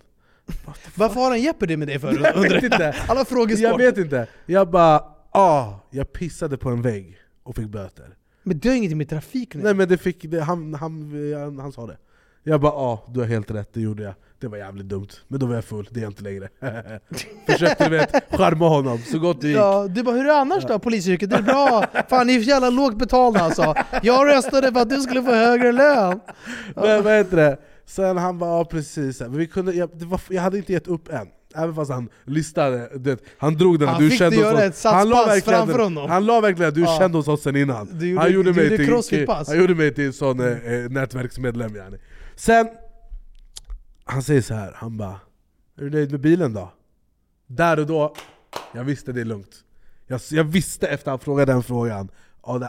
[0.96, 2.34] Varför har han Jeopardy med dig för?
[2.36, 2.96] Jag vet inte.
[3.08, 3.70] Alla frågesport.
[3.72, 5.02] Jag vet inte, jag bara,
[5.32, 9.56] ah, jag pissade på en vägg och fick böter Men det har ingenting med trafik
[9.56, 9.64] nu.
[9.64, 11.98] Nej men det fick, det, han, han, han, han sa det
[12.44, 15.40] Jag bara ja, du har helt rätt, det gjorde jag Det var jävligt dumt, men
[15.40, 16.50] då var jag full, det är jag inte längre
[17.48, 20.38] Försökte du vet, charma honom så gott det gick Ja, du bara, hur är det
[20.38, 21.30] annars då, polisyrket?
[21.30, 21.86] Det är bra?
[22.10, 23.76] Fan ni är så jävla lågt betalda alltså.
[24.04, 26.20] Jag röstade för att du skulle få högre lön.
[26.76, 27.58] Men vad heter det?
[27.86, 31.14] Sen han bara ja precis, men vi kunde, jag, var, jag hade inte gett upp
[31.14, 34.76] än Även fast han listade, det, han drog den Han du fick kände göra ett
[34.76, 36.10] satspass framför honom.
[36.10, 36.98] Han la verkligen du Ja.
[37.00, 39.76] kände hos oss sen innan Du gjorde- han, gjorde du mig gjorde till, han gjorde
[39.76, 41.98] mig till en sån eh, eh, nätverksmedlem yani.
[42.36, 42.68] Sen,
[44.06, 45.20] han säger så här, han bara
[45.78, 46.72] Är du nöjd med bilen då?
[47.48, 48.16] Där och då,
[48.74, 49.64] jag visste det är lugnt
[50.08, 52.10] Jag, jag visste efter han frågade den frågan,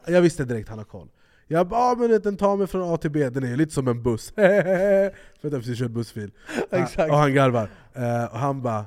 [0.07, 1.09] jag visste direkt han har koll
[1.49, 3.89] jag bara, ah, men den tar mig från A till B, den är lite som
[3.89, 5.07] en buss För
[5.43, 6.31] att jag precis kört bussfil
[6.71, 7.11] Exakt.
[7.11, 8.85] Och han garvar, Eh, och han bara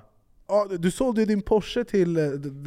[0.48, 2.18] ah, Du sålde ju din Porsche till...
[2.18, 2.24] eh,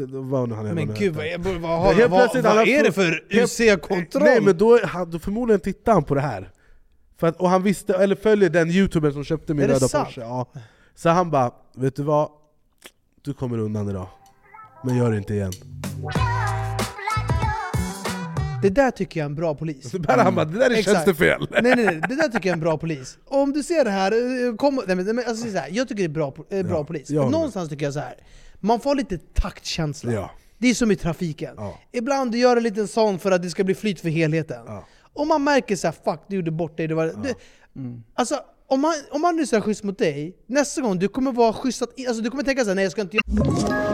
[0.08, 4.22] vad nu han Men gud, vad, är- vad, vad, vad är det för UC-kontroll?
[4.22, 4.78] Nej men då,
[5.08, 6.50] då förmodligen tittade han på det här
[7.16, 10.06] för att, Och han visste, eller följer den youtubern som köpte min röda sant?
[10.06, 10.46] Porsche ja.
[10.94, 12.28] Så han bara, vet du vad?
[13.22, 14.06] Du kommer undan idag
[14.84, 15.52] Men gör det inte igen
[18.64, 19.90] Det där tycker jag är en bra polis.
[19.90, 20.96] Så bara han bara, det där är Exakt.
[20.96, 23.18] tjänstefel Nej nej nej, det där tycker jag är en bra polis.
[23.24, 24.12] Om du ser det här,
[24.48, 26.84] eh, kom, nej, men, alltså, så här jag tycker det är bra, eh, bra Ja,
[26.84, 27.10] polis.
[27.10, 27.32] jag håller med.
[27.38, 28.14] Någonstans tycker jag så här.
[28.60, 30.12] man får lite taktkänsla.
[30.12, 30.30] Ja.
[30.58, 31.56] Det är som i trafiken.
[31.92, 34.66] Ibland du gör en liten sån för att det ska bli flyt för helheten.
[35.12, 37.34] Om man märker så här, fuck du gjorde bort dig, det var, det,
[38.14, 41.52] Alltså, om man, om man nu är schysst mot dig, nästa gång du kommer vara
[41.52, 43.93] schysst att, alltså, du kommer tänka såhär, nej jag ska inte göra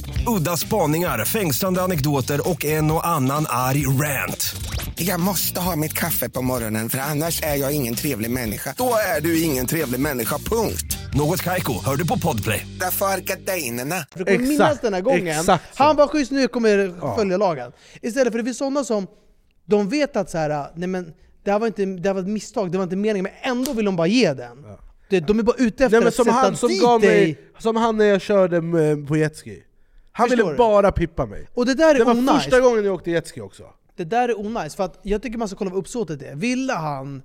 [0.27, 4.55] Udda spaningar, fängslande anekdoter och en och annan arg rant.
[4.95, 8.73] Jag måste ha mitt kaffe på morgonen för annars är jag ingen trevlig människa.
[8.77, 10.97] Då är du ingen trevlig människa, punkt.
[11.13, 12.67] Något Kaiko, hör du på Podplay.
[12.79, 13.95] Därför är gardinerna.
[14.15, 15.83] Du kommer minnas den här gången, exakt så.
[15.83, 17.15] han var schysst, nu kommer Ja.
[17.15, 17.71] följa lagen.
[18.01, 19.07] Istället för det finns sådana som,
[19.65, 21.13] de vet att så här, nej men
[21.43, 23.73] det här var, inte, det här var ett misstag, det var inte meningen, men ändå
[23.73, 24.57] vill de bara ge den.
[25.09, 27.01] Det, de är bara ute efter Nej, men att som sätta han som dit gav
[27.01, 27.09] dig.
[27.09, 29.63] mig, som han när jag körde med, på jetski
[30.11, 30.57] Han Förstår ville du?
[30.57, 31.47] bara pippa mig.
[31.53, 32.43] Och det där är det var onajs.
[32.43, 33.63] första gången jag åkte jetski också.
[33.95, 36.35] Det där är onajs, för att jag tycker man ska kolla vad uppsåtet är.
[36.35, 37.21] Ville han...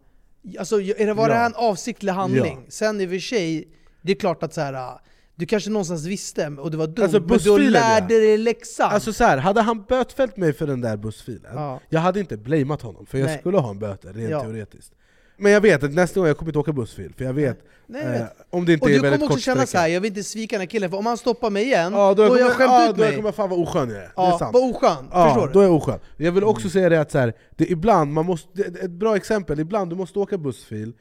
[0.58, 1.38] Alltså, är det, var det Ja.
[1.40, 2.66] här en avsiktlig handling?
[2.68, 3.68] Sen i och för sig,
[4.02, 4.98] det är klart att så här,
[5.34, 8.20] du kanske någonstans visste och det var dumt, Alltså, men du bussfilen, lärde ja.
[8.20, 8.90] dig läxan.
[8.92, 11.80] Alltså så här, hade han bötfällt mig för den där bussfilen, Ja.
[11.88, 13.38] jag hade inte blamat honom, för jag Nej.
[13.38, 14.42] skulle ha en böter rent Ja.
[14.42, 14.92] teoretiskt.
[15.36, 18.02] Men jag vet att nästa gång jag kommer inte åka bussfil, för jag vet, Nej,
[18.04, 18.32] jag eh, vet.
[18.50, 19.80] om det inte och är du väldigt kommer också kort känna så sträcka.
[19.80, 22.14] här, jag vill inte svika den här killen, för om han stoppar mig igen, Ja,
[22.14, 23.16] då, då, har jag kommer, skämt ja, ut då mig.
[23.16, 24.02] kommer jag fan vad oskön jag är.
[24.02, 24.54] det är Ja, sant.
[24.54, 25.52] vad oskön, Ja, förstår du?
[25.52, 25.98] då är jag oskön.
[26.16, 29.60] Jag vill också säga det att så här, det ibland, man måste, ett bra exempel,
[29.60, 30.92] ibland du måste åka bussfil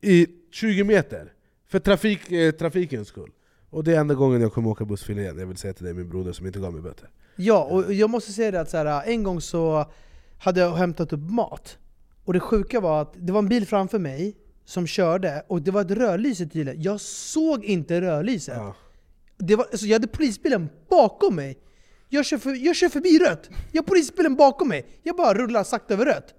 [0.00, 1.32] i 20 meter,
[1.68, 3.30] för trafik, eh, trafikens skull.
[3.70, 5.94] Och det är enda gången jag kommer åka bussfil igen, jag vill säga till dig
[5.94, 7.08] min broder som inte gav mig böter.
[7.36, 9.86] Ja, och jag måste säga det att så här, en gång så
[10.38, 11.78] hade jag hämtat upp mat.
[12.24, 15.70] Och det sjuka var att det var en bil framför mig som körde, och det
[15.70, 16.82] var ett rödlyse tydligen.
[16.82, 18.58] Jag såg inte rödlyset.
[19.38, 21.58] Det var, alltså jag hade polisbilen bakom mig.
[22.08, 23.50] Jag kör, för, jag kör förbi rött.
[23.72, 24.86] Jag har polisbilen bakom mig.
[25.02, 26.34] Jag bara rullar sakta över rött.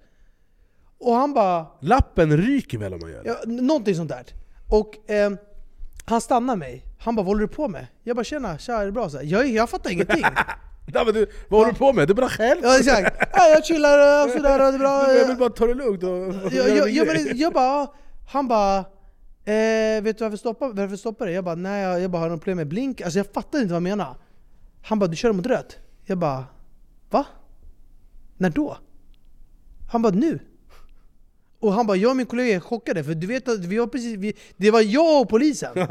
[0.98, 1.68] Och han bara...
[1.82, 3.30] Lappen ryker väl om man gör det?
[3.30, 4.26] Ja, någonting sånt där.
[4.72, 5.38] Och ehm,
[6.06, 6.86] han stannar mig.
[7.00, 9.18] Han bara 'Vad håller du på med?' Jag bara 'Tjena, tja, är det bra?' Så
[9.18, 10.24] här, jag, jag fattar ingenting.
[10.94, 12.08] Nej, men du, vad håller du på med?
[12.08, 12.60] Det är bara själv!
[12.64, 13.18] Ja exakt.
[13.34, 15.14] Ja, jag chillar och sådär, och det är bra.
[15.18, 16.10] Jag vill bara ta det lugnt och
[16.54, 17.88] jag, jag, jag, men jag bara,
[18.32, 18.78] han bara
[19.46, 21.32] eh, Vet du varför stoppar, varför stoppar du?
[21.32, 23.02] Jag bara nej, jag, jag bara har något problem med blink.
[23.02, 24.16] Alltså jag fattar inte vad han menar.
[24.84, 25.78] Han bara du kör mot rött.
[26.06, 26.46] Jag bara
[27.10, 27.26] va?
[28.38, 28.78] När då?
[29.92, 30.40] Han bara nu.
[31.62, 33.88] Och han bara jag och min kollega är chockade för du vet att vi var
[33.88, 35.72] precis, vi, det var jag och polisen.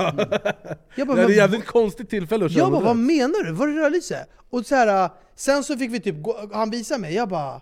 [0.96, 3.52] Jag bara, det är ett jävligt konstigt tillfälle att köra jag bara, vad menar du?
[3.52, 4.26] Var det rödlyse?
[4.50, 7.60] Och så här, sen så fick vi typ, gå, han visade mig, jag bara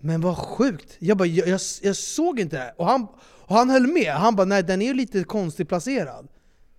[0.00, 0.96] Men vad sjukt!
[0.98, 2.74] Jag bara, jag, jag, jag såg inte det.
[2.76, 6.28] Och han, och han höll med, han bara nej den är lite konstigt placerad.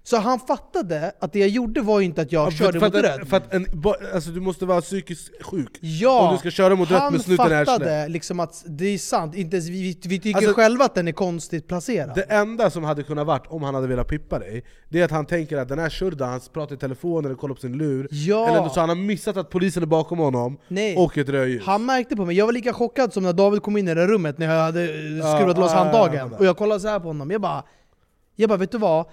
[0.09, 2.95] Så han fattade att det jag gjorde var inte att jag Ja, körde för, mot
[2.95, 3.21] för, rött.
[3.21, 3.67] att, för att en,
[4.13, 7.21] alltså, du måste vara psykiskt sjuk Ja, om du ska köra mot rött han med
[7.21, 7.67] snuten i arslet.
[7.67, 11.07] fattade liksom att det är sant, inte, ens- vi, vi tycker Alltså- själva att den
[11.07, 12.15] är konstigt placerad.
[12.15, 15.11] Det enda som hade kunnat varit om han hade velat pippa dig, det är att
[15.11, 18.07] han tänker att den här Shurda, han pratar i telefon eller kollar på sin lur,
[18.11, 18.47] Ja.
[18.47, 20.97] eller så han har missat att polisen är bakom honom, Nej.
[20.97, 21.65] och ett rödljus.
[21.65, 24.07] Han märkte på mig, jag var lika chockad som när David kom in i det
[24.07, 26.15] rummet när jag hade eh, Ja, skruvat loss ja, handtagen.
[26.15, 26.37] ja, ja.
[26.37, 27.63] Och jag kollade så här på honom, jag bara,
[28.35, 29.05] jag bara vet du vad?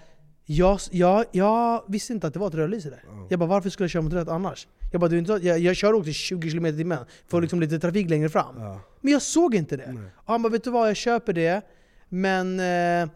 [0.46, 3.04] Jag, jag, jag visste inte att det var ett rödlyse där.
[3.28, 4.68] Jag bara varför skulle jag köra mot rött annars?
[4.92, 7.78] Jag bara, du inte, jag, jag kör också 20 km i timmen, får liksom lite
[7.78, 8.54] trafik längre fram.
[9.00, 10.10] Men jag såg inte det.
[10.16, 10.88] Och han bara, vet du vad?
[10.88, 11.62] Jag köper det,
[12.08, 13.08] men eh,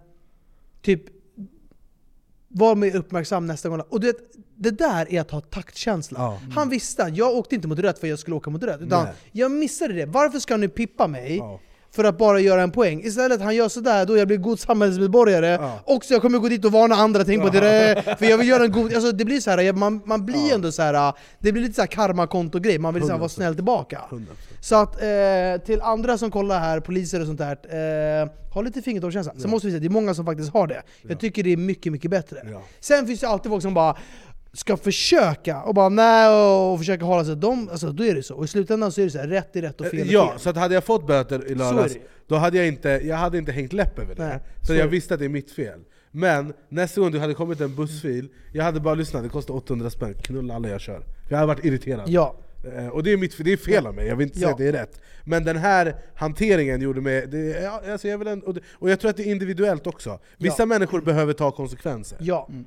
[0.83, 1.03] typ
[2.49, 3.81] var mer uppmärksam nästa gång.
[3.81, 4.17] Och du vet,
[4.57, 6.19] det där är att ha taktkänsla.
[6.55, 8.81] Han visste att jag åkte inte mot rött för att jag skulle åka mot rött.
[8.81, 9.15] Utan Nej.
[9.33, 10.07] jag missade det.
[10.07, 11.43] Varför ska han nu pippa mig?
[11.91, 13.01] För att bara göra en poäng.
[13.05, 15.59] Istället han gör sådär, då jag blir god samhällsmedborgare.
[15.85, 18.17] Och så jag kommer gå dit och varna andra, tänk på det.
[18.19, 18.95] För jag vill göra en god...
[18.95, 21.13] Alltså det blir så här, man, man blir ändå så här.
[21.39, 23.33] Det blir lite så här karmakonto-grej, man vill så här, vara 100%.
[23.33, 24.01] snäll tillbaka.
[24.61, 28.83] Så att eh, till andra som kollar här, poliser och sånt där, eh, ha lite
[28.83, 29.33] fingertoppskänsla.
[29.39, 30.83] Sen måste vi säga, det är många som faktiskt har det.
[31.09, 32.43] Jag tycker det är mycket, mycket bättre.
[32.81, 33.97] Sen finns det alltid folk som bara
[34.59, 36.29] ska försöka och bara nej
[36.73, 37.37] och försöka hålla sig.
[37.37, 38.35] De, alltså, då är det så.
[38.35, 40.31] Och i slutändan så är det så här, rätt är rätt och fel är Ja,
[40.31, 40.41] fel.
[40.41, 41.97] så att hade jag fått böter i lördags,
[42.27, 44.27] då hade jag inte, jag hade inte hängt läpp över det.
[44.27, 45.81] Nej, så så jag visste att det är mitt fel.
[46.11, 49.91] Men nästa gång du hade kommit en bussfil, jag hade bara lyssnat, det kostar 800
[49.91, 51.03] spänn, knulla alla jag kör.
[51.29, 52.09] Jag hade varit irriterad.
[52.09, 52.37] Ja.
[52.77, 54.53] Eh, Och det är, mitt, det är fel av mig, jag vill inte säga Ja.
[54.53, 55.01] att det är rätt.
[55.25, 57.27] Men den här hanteringen gjorde mig...
[57.27, 59.87] Det, ja, alltså jag vill en, och, det, och jag tror att det är individuellt
[59.87, 60.19] också.
[60.37, 60.67] Vissa Ja.
[60.67, 62.19] människor behöver ta konsekvenser.
[62.21, 62.49] Ja.
[62.51, 62.65] Eh, min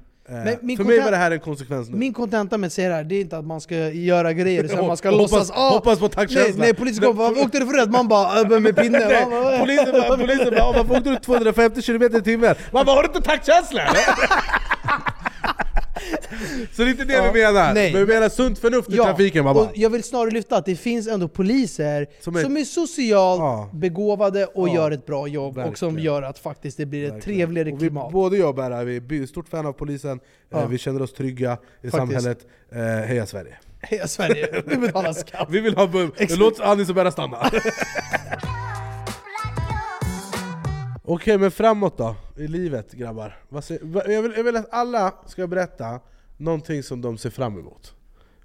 [0.78, 1.98] för mig var det här en konsekvens nu.
[1.98, 4.64] Min kontenta med att säga det här, det är inte att man ska göra grejer,
[4.80, 6.64] att man ska Hoppas- låtsas ah, hoppas på Nej, taktkänsla.
[6.64, 9.60] nej polisen kommer bara åkte du för rätt?' Man bara äh, 'Med pinne' Nej, bara,
[9.60, 13.04] polisen bara, polisen bara "Åh, 'Varför åkte du 250 km i timmen?' Man bara 'Har
[13.04, 13.96] du inte taktkänsla eller?'
[16.74, 17.94] Så det är inte det Ja, vi menar, nej.
[17.94, 20.76] men vi menar sunt förnuft i Ja, trafiken och jag vill snarare lyfta att det
[20.76, 23.70] finns ändå poliser Som som är- är, socialt Ja.
[23.74, 26.06] begåvade och gör ett bra jobb och som verkligen.
[26.14, 28.12] gör att faktiskt det blir ett trevligare Och vi, klimat.
[28.12, 30.20] både jag och Berra, vi är stort fan av polisen,
[30.54, 31.96] eh, vi känner oss trygga i Faktiskt.
[31.98, 32.40] samhället.
[32.72, 33.58] Eh, heja Sverige!
[33.84, 35.48] Heja Sverige, vi betalar skatt!
[35.52, 36.12] Vi vill ha bum.
[36.30, 37.38] Låt Anis och Berra stanna!
[41.14, 42.16] Okej, men framåt då?
[42.38, 43.40] I livet grabbar?
[44.08, 46.00] Jag, vill, jag vill att alla ska berätta
[46.38, 47.94] någonting som de ser fram emot.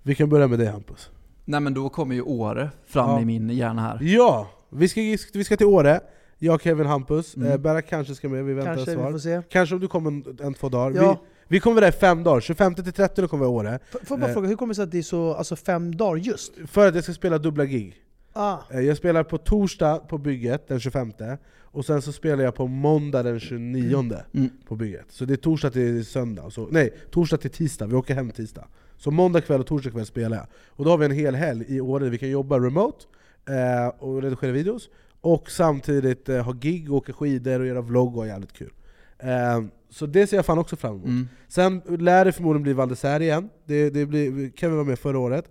[0.03, 1.11] Vi kan börja med dig Hampus.
[1.45, 3.21] Nej men då kommer ju Åre fram Ja.
[3.21, 3.99] i min hjärna här.
[4.03, 4.49] Ja!
[4.71, 5.01] Vi ska,
[5.35, 6.01] vi ska till Åre,
[6.39, 7.37] jag, Kevin, Hampus.
[7.37, 7.53] Mm.
[7.53, 9.12] Eh, Berra kanske ska med, vi väntar Kanske, vi svar.
[9.12, 9.43] får se.
[9.51, 11.03] Kanske om du kommer en, en två dagar.
[11.03, 11.12] Ja.
[11.49, 13.79] Vi, vi kommer där i fem dagar, 25 till 30 kommer vi i Åre.
[13.91, 15.97] Får jag bara Eh, fråga, hur kommer det sig att det är så, alltså fem
[15.97, 16.53] dagar just?
[16.67, 17.97] För att jag ska spela dubbla gig.
[18.37, 18.59] Ah.
[18.70, 21.12] Eh, Jag spelar på torsdag på bygget den 25
[21.61, 24.51] och sen så spelar jag på måndag den 29 Mm.
[24.68, 25.07] på bygget.
[25.09, 28.64] Så det är torsdag till söndag, så, nej torsdag till tisdag, vi åker hem tisdag.
[28.97, 30.47] Så måndag kväll och torsdag kväll spelar jag.
[30.68, 33.05] Och då har vi en hel helg i Åre vi kan jobba remote
[33.49, 34.89] eh, och redigera videos,
[35.20, 38.72] och samtidigt eh, ha gig, åka skidor och göra vlogg och ha jävligt kul.
[39.18, 41.07] Eh, så det ser jag fan också fram emot.
[41.07, 41.28] Mm.
[41.49, 43.49] Sen lär det förmodligen bli Val igen.
[43.64, 45.45] Det, det blir, Kevin var med förra året,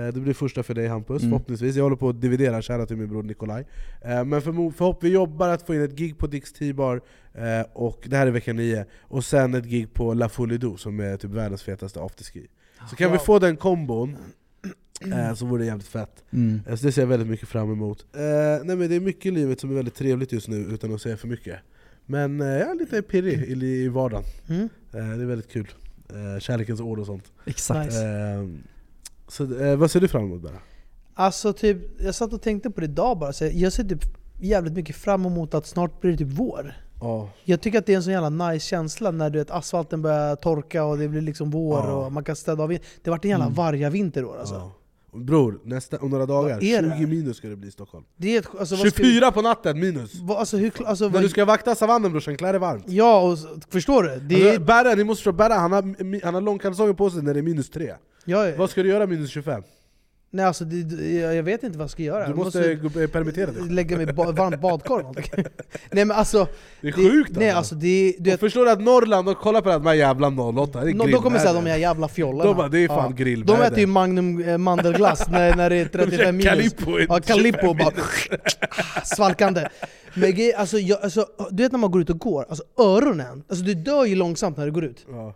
[0.00, 1.30] det blir första för dig Hampus, Mm.
[1.30, 1.76] förhoppningsvis.
[1.76, 3.66] Jag håller på att dividera, kära till min bror Nikolaj.
[4.00, 7.00] Eh, men förhopp, vi jobbar att få in ett gig på Dix T-bar,
[7.34, 11.00] eh, och det här är vecka 9, och sen ett gig på La Folie som
[11.00, 12.46] är typ världens fetaste afterski.
[12.90, 14.16] Så kan vi få den kombon,
[15.12, 16.24] eh, så vore det jävligt fett.
[16.30, 16.60] Mm.
[16.68, 18.06] Eh, Så det ser jag väldigt mycket fram emot.
[18.12, 18.20] Eh,
[18.64, 21.00] nej men det är mycket i livet som är väldigt trevligt just nu, utan att
[21.02, 21.58] säga för mycket.
[22.06, 24.24] Men eh, jag är lite pirrig i, i vardagen.
[24.48, 24.62] Mm.
[24.62, 24.68] Eh,
[25.16, 25.68] det är väldigt kul.
[26.10, 27.32] Eh, kärlekens ord och sånt.
[27.46, 27.84] Exakt.
[27.86, 28.48] Nice.
[29.32, 30.58] Så, eh, vad ser du fram emot Berra?
[31.14, 34.04] Alltså typ, jag satt och tänkte på det idag bara, så jag ser typ
[34.40, 36.74] jävligt mycket fram emot att snart blir det typ vår.
[37.00, 37.28] Ja.
[37.44, 40.36] Jag tycker att det är en sån jävla nice känsla när du vet, asfalten börjar
[40.36, 41.92] torka och det blir liksom vår Ja.
[42.06, 42.68] och man kan städa av.
[42.68, 43.54] Det har varit en jävla Mm.
[43.56, 44.54] vargavinter år alltså.
[44.54, 44.72] Ja.
[45.18, 47.06] Bror, nästa, om några dagar, Vad är det 20 här?
[47.06, 48.04] minus ska det bli i Stockholm.
[48.16, 50.14] Det är ett, alltså, vad ska- 24 på natten minus!
[50.20, 52.84] vad- alltså, hur, alltså, När vad, du ska vakta savannen brorsan, klä dig varmt.
[52.88, 53.38] Ja, och,
[53.70, 54.20] förstår du?
[54.20, 57.22] Det är, Alltså, Berra, ni måste förstå, Berra han har, han har långkalsonger på sig
[57.22, 57.94] när det är minus 3.
[58.24, 59.62] Ja, Vad ska du göra minus 25?
[60.34, 62.24] nej, alltså, det, jag, jag vet inte vad jag ska göra.
[62.24, 63.62] Du Jag måste, gå- permittera dig.
[63.70, 65.02] lägga mig i ba, varmt badkar.
[65.90, 66.46] Nej men alltså...
[66.80, 67.58] Det är sjukt Nej alltså.
[67.58, 69.94] alltså det, du vet, förstår du att Norrland, de kollar på det här, de här
[69.94, 72.44] jävla 08, det är de, de kommer säga de är jävla fjollarna.
[72.44, 73.16] De bara, det är fan ja.
[73.16, 73.58] grillväder.
[73.58, 76.50] De äter ju Magnum eh, mandelglass när, när det är 35 minus.
[76.50, 77.92] Calippo ja, Calippo 25 bara
[79.04, 79.68] svalkande.
[80.14, 83.64] Men alltså, jag, alltså, du vet när man går ut och går, alltså öronen, alltså
[83.64, 85.06] du dör ju långsamt när du går ut.
[85.10, 85.34] Ja.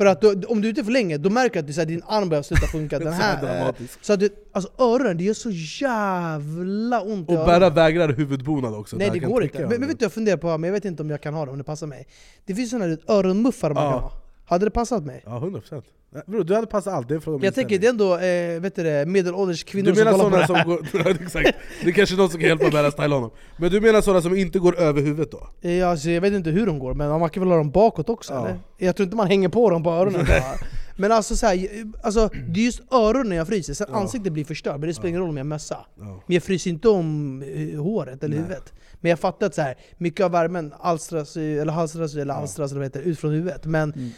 [0.00, 1.80] För att du, om du är ute för länge, då märker du att det, så
[1.80, 2.98] här, din arm börjar sluta funka.
[2.98, 4.04] Den Så här, dramatiskt.
[4.04, 7.34] så att du, alltså öronen, det gör så jävla ont Och.
[7.46, 8.96] Berra vägrar huvudbonad också.
[8.96, 9.58] Nej det kan går inte.
[9.58, 11.44] Men, men vet du, jag funderar på, men jag vet inte om jag kan ha
[11.44, 12.06] det, om det passar mig.
[12.46, 13.90] Det finns här öronmuffar man Ja.
[13.92, 14.12] kan ha.
[14.50, 15.22] Hade det passat mig?
[15.26, 15.82] Ja, 100%.
[16.12, 18.60] Nej, Bror, du hade passat allt, det är om Jag tänker det är ändå eh,
[18.60, 21.04] vet du det, medelålders kvinnor Du menar som kollar på sådana det som här.
[21.04, 21.14] går...
[21.18, 23.30] Ja, Exakt, det är kanske någon som kan hjälpa Berra styla honom.
[23.56, 25.68] Men du menar sådana som inte går över huvudet då?
[25.68, 28.08] Ja, alltså, jag vet inte hur de går, men man kan väl ha dem bakåt
[28.08, 28.40] också Ja.
[28.46, 28.60] eller?
[28.78, 30.42] Jag tror inte man hänger på dem på öronen bara.
[30.96, 31.68] Men alltså, så här,
[32.02, 35.20] alltså det är just öronen jag fryser, sen ansiktet blir förstört, men det spelar ingen
[35.20, 35.86] roll om jag har mössa.
[35.98, 36.04] Ja.
[36.26, 38.44] Men jag fryser inte om eh, håret eller Nej.
[38.44, 38.72] huvudet.
[39.00, 42.80] Men jag fattar att så här, mycket av värmen alstras, eller halstras, eller alstras eller
[42.80, 43.66] vad heter, ut från huvudet.
[43.66, 44.12] Men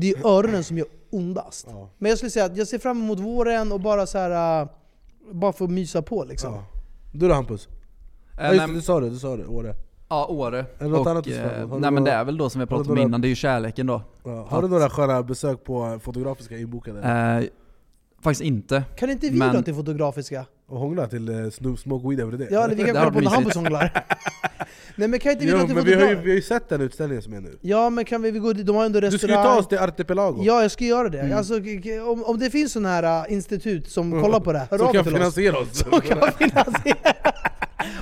[0.00, 1.66] det är öronen som gör ondast.
[1.70, 1.88] Ja.
[1.98, 4.68] Men jag skulle säga att jag ser fram emot våren och bara så här, äh,
[5.32, 6.54] bara få mysa på liksom.
[6.54, 6.64] Ja.
[7.12, 7.68] Du då Hampus?
[7.68, 9.74] Eh, Ja, just, nej, du sa det, du sa det, Åre.
[10.08, 10.66] Ja, Åre.
[10.78, 12.66] Eller något och, annat du eh, Nej men det några- är väl då som vi
[12.66, 14.02] pratade om några- innan, det är ju kärleken då.
[14.24, 14.46] Ja.
[14.50, 17.00] Har du några sköna besök på fotografiska inbokade?
[17.02, 17.44] Eh,
[18.22, 18.82] faktiskt inte.
[18.96, 20.44] Kan inte vi Men- dra till fotografiska?
[20.68, 22.48] Och hångla till uh, Snoop Smoke Weed Every Day?
[22.50, 23.30] Ja, eller vi kan kolla på när.
[23.30, 24.04] Hampus hånglar.
[24.96, 26.68] Nej men kan inte vi Jo, till men vi har, ju, vi har ju sett
[26.68, 27.58] den utställningen som är nu.
[27.60, 28.66] Ja men kan vi, vi gå dit?
[28.66, 30.40] De har ändå Du ska ju ta oss till Artipelago.
[30.44, 31.20] Ja jag ska göra det.
[31.20, 31.38] Mm.
[31.38, 34.66] Alltså, k- k- om, om det finns sådana här äh, institut som kollar på det,
[34.70, 35.18] hör Som av kan till oss.
[35.18, 35.78] finansiera oss.
[35.78, 37.12] Som kan finansiera.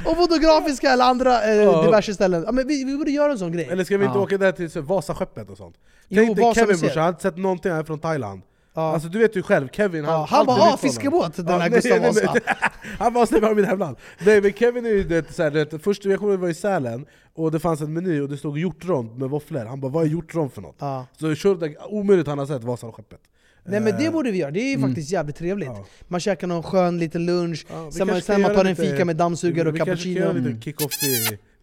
[0.05, 1.83] och fotografiska eller andra eh, Ja.
[1.85, 2.43] diverse ställen.
[2.47, 3.69] Ja, men vi, vi borde göra en sån grej.
[3.71, 4.23] Eller ska vi inte Ja.
[4.23, 5.77] åka där till så, Vasaskeppet och sånt?
[6.09, 6.81] Jo, Tänk dig Vasa Kevin museet.
[6.81, 8.43] brorsan, jag har inte sett någonting här från Thailand.
[8.77, 8.93] Ja.
[8.93, 10.15] Alltså du vet ju själv, Kevin han...
[10.15, 12.35] Ja, han bara är ah, fiskebåt, den här Gustav Vasa.
[12.99, 13.97] Han bara släpper mitt hemland.
[14.25, 16.55] Nej men Kevin är ju det, så här, det, först jag kommer ihåg var i
[16.55, 19.65] Sälen, och det fanns en meny och det stod hjortron med våfflor.
[19.65, 20.77] Han bara vad är hjortron för något?
[20.79, 21.07] Ja.
[21.21, 23.21] Så körde omöjligt han har sett Vasaskeppet.
[23.65, 24.89] Nej men det Eh, borde vi göra, det är ju Mm.
[24.91, 25.69] faktiskt jävligt trevligt.
[25.69, 25.85] Ja.
[26.09, 29.17] Man käkar någon skön liten lunch, Ja, sen, man, sen man tar en fika med
[29.17, 30.39] dammsugare och Vi kanske ska göra cappuccino.
[30.49, 30.93] en liten kick-off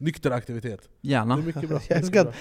[0.04, 0.80] nykter aktivitet.
[1.01, 1.34] Det Gärna.
[1.34, 1.80] är mycket bra.
[1.88, 2.34] Jag älskar att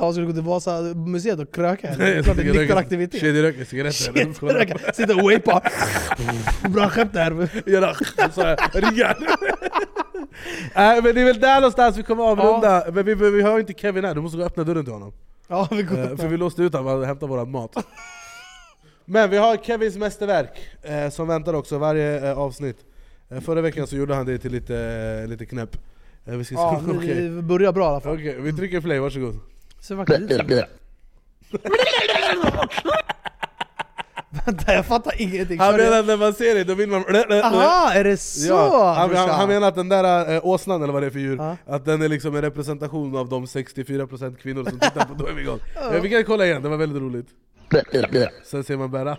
[0.00, 1.94] jag skulle gå till Vasa museet och kröka.
[1.98, 3.20] Det klart det är nykter röka- aktivitet.
[3.20, 4.92] Kedjeröka cigaretter.
[4.92, 5.70] Sitta och wapa.
[6.68, 7.14] Bra skämt.
[7.66, 7.94] Göra
[8.34, 8.56] så här.
[10.74, 13.72] Nej men det är väl där någonstans vi kommer avrunda, men vi, vi har inte
[13.72, 15.12] Kevin här, du måste gå och öppna dörren till honom.
[15.48, 17.76] Ja, vi går Eh, för vi låste ut honom och hämtade våran mat.
[19.04, 20.50] Men vi har Kevins mästerverk
[20.82, 22.76] eh, som väntar också varje eh, avsnitt.
[23.44, 25.76] Förra veckan så gjorde han det till lite, lite knäpp.
[26.26, 27.14] Eh, vi ska Ja, se, okej.
[27.14, 28.14] det börjar bra i alla fall.
[28.14, 29.38] Okej, vi trycker play, varsågod.
[29.80, 29.94] Så.
[34.46, 35.58] Vänta, jag fattar ingenting.
[35.58, 35.84] Han Sorry.
[35.84, 37.04] menar att när man ser det, då vill man...
[37.44, 38.48] Aha, är det så?
[38.48, 39.30] Ja, han, han, brorsan?
[39.30, 41.56] han menar att den där äh, åsnan, eller vad det är för djur, Ja.
[41.66, 45.32] att den är liksom en representation av de 64% kvinnor som tittar på Då är
[45.32, 45.58] vi igång.
[45.74, 47.26] Ja, vi kan kolla igen, det var väldigt roligt.
[48.44, 49.16] Sen ser man Berra.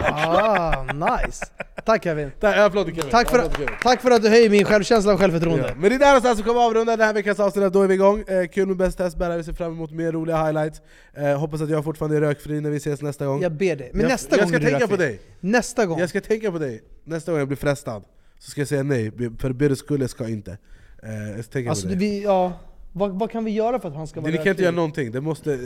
[0.00, 1.46] Ah, nice.
[1.84, 2.30] Tack Kevin.
[2.40, 3.10] Tack, jag applåder Kevin.
[3.10, 3.78] Tack för, Jag applåder Kevin.
[3.82, 5.64] tack för att du höjer min självkänsla och självförtroende.
[5.68, 5.74] Ja.
[5.74, 7.94] Men det är där någonstans vi kommer avrunda den här veckans avsnitt, då är vi
[7.94, 8.24] igång.
[8.28, 10.80] Eh, kul med Bäst test, Berra, vi ser fram emot mer roliga highlights.
[11.14, 13.42] Eh, hoppas att jag fortfarande är rökfri när vi ses nästa gång.
[13.42, 13.90] Jag ber dig.
[13.92, 15.20] Men jag, nästa jag gång ska är du tänka på dig.
[15.40, 15.98] Nästa gång.
[16.00, 16.82] Jag ska tänka på dig.
[17.04, 18.02] Nästa gång jag blir frestad,
[18.38, 20.58] så ska jag säga nej, för Birres skull ska jag inte.
[21.02, 22.08] Eh, jag ska tänka Alltså, på det, dig.
[22.10, 22.52] vi, ja,
[22.92, 24.74] vad, vad kan vi göra för att han ska Det, vara ni kan inte göra
[24.74, 25.58] någonting, det måste, eh,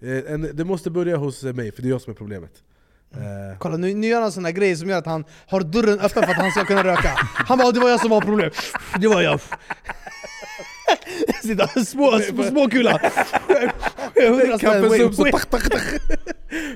[0.00, 2.50] det, eh, det måste börja hos mig, för det är jag som är problemet.
[3.14, 5.60] Eh, Kolla nu, nu gör han en sån här grej som gör att han har
[5.60, 7.08] dörren öppen för att han ska kunna röka.
[7.46, 8.50] Han bara 'det var jag som var problem,
[9.00, 9.40] det var jag'
[11.42, 12.98] Sitta små, små, små kula.
[14.60, 15.82] Kaffesup så tack, tack, tack.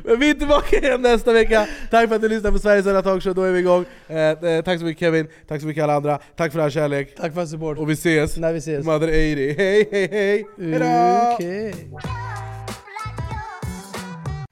[0.04, 1.66] Men vi är tillbaka igen nästa vecka.
[1.90, 3.84] Tack för att ni lyssnar på Sveriges enda talkshow, då är vi igång.
[4.08, 6.18] Eh, eh, tack så mycket Kevin, tack så mycket alla andra.
[6.36, 7.14] Tack för all kärlek.
[7.16, 7.78] Tack för support.
[7.78, 8.36] Och vi ses.
[8.36, 8.84] När vi ses.
[8.84, 9.54] Mother 80.
[9.58, 10.46] Hej hej hej!
[10.58, 11.34] Hejdå!
[11.34, 11.74] Okej.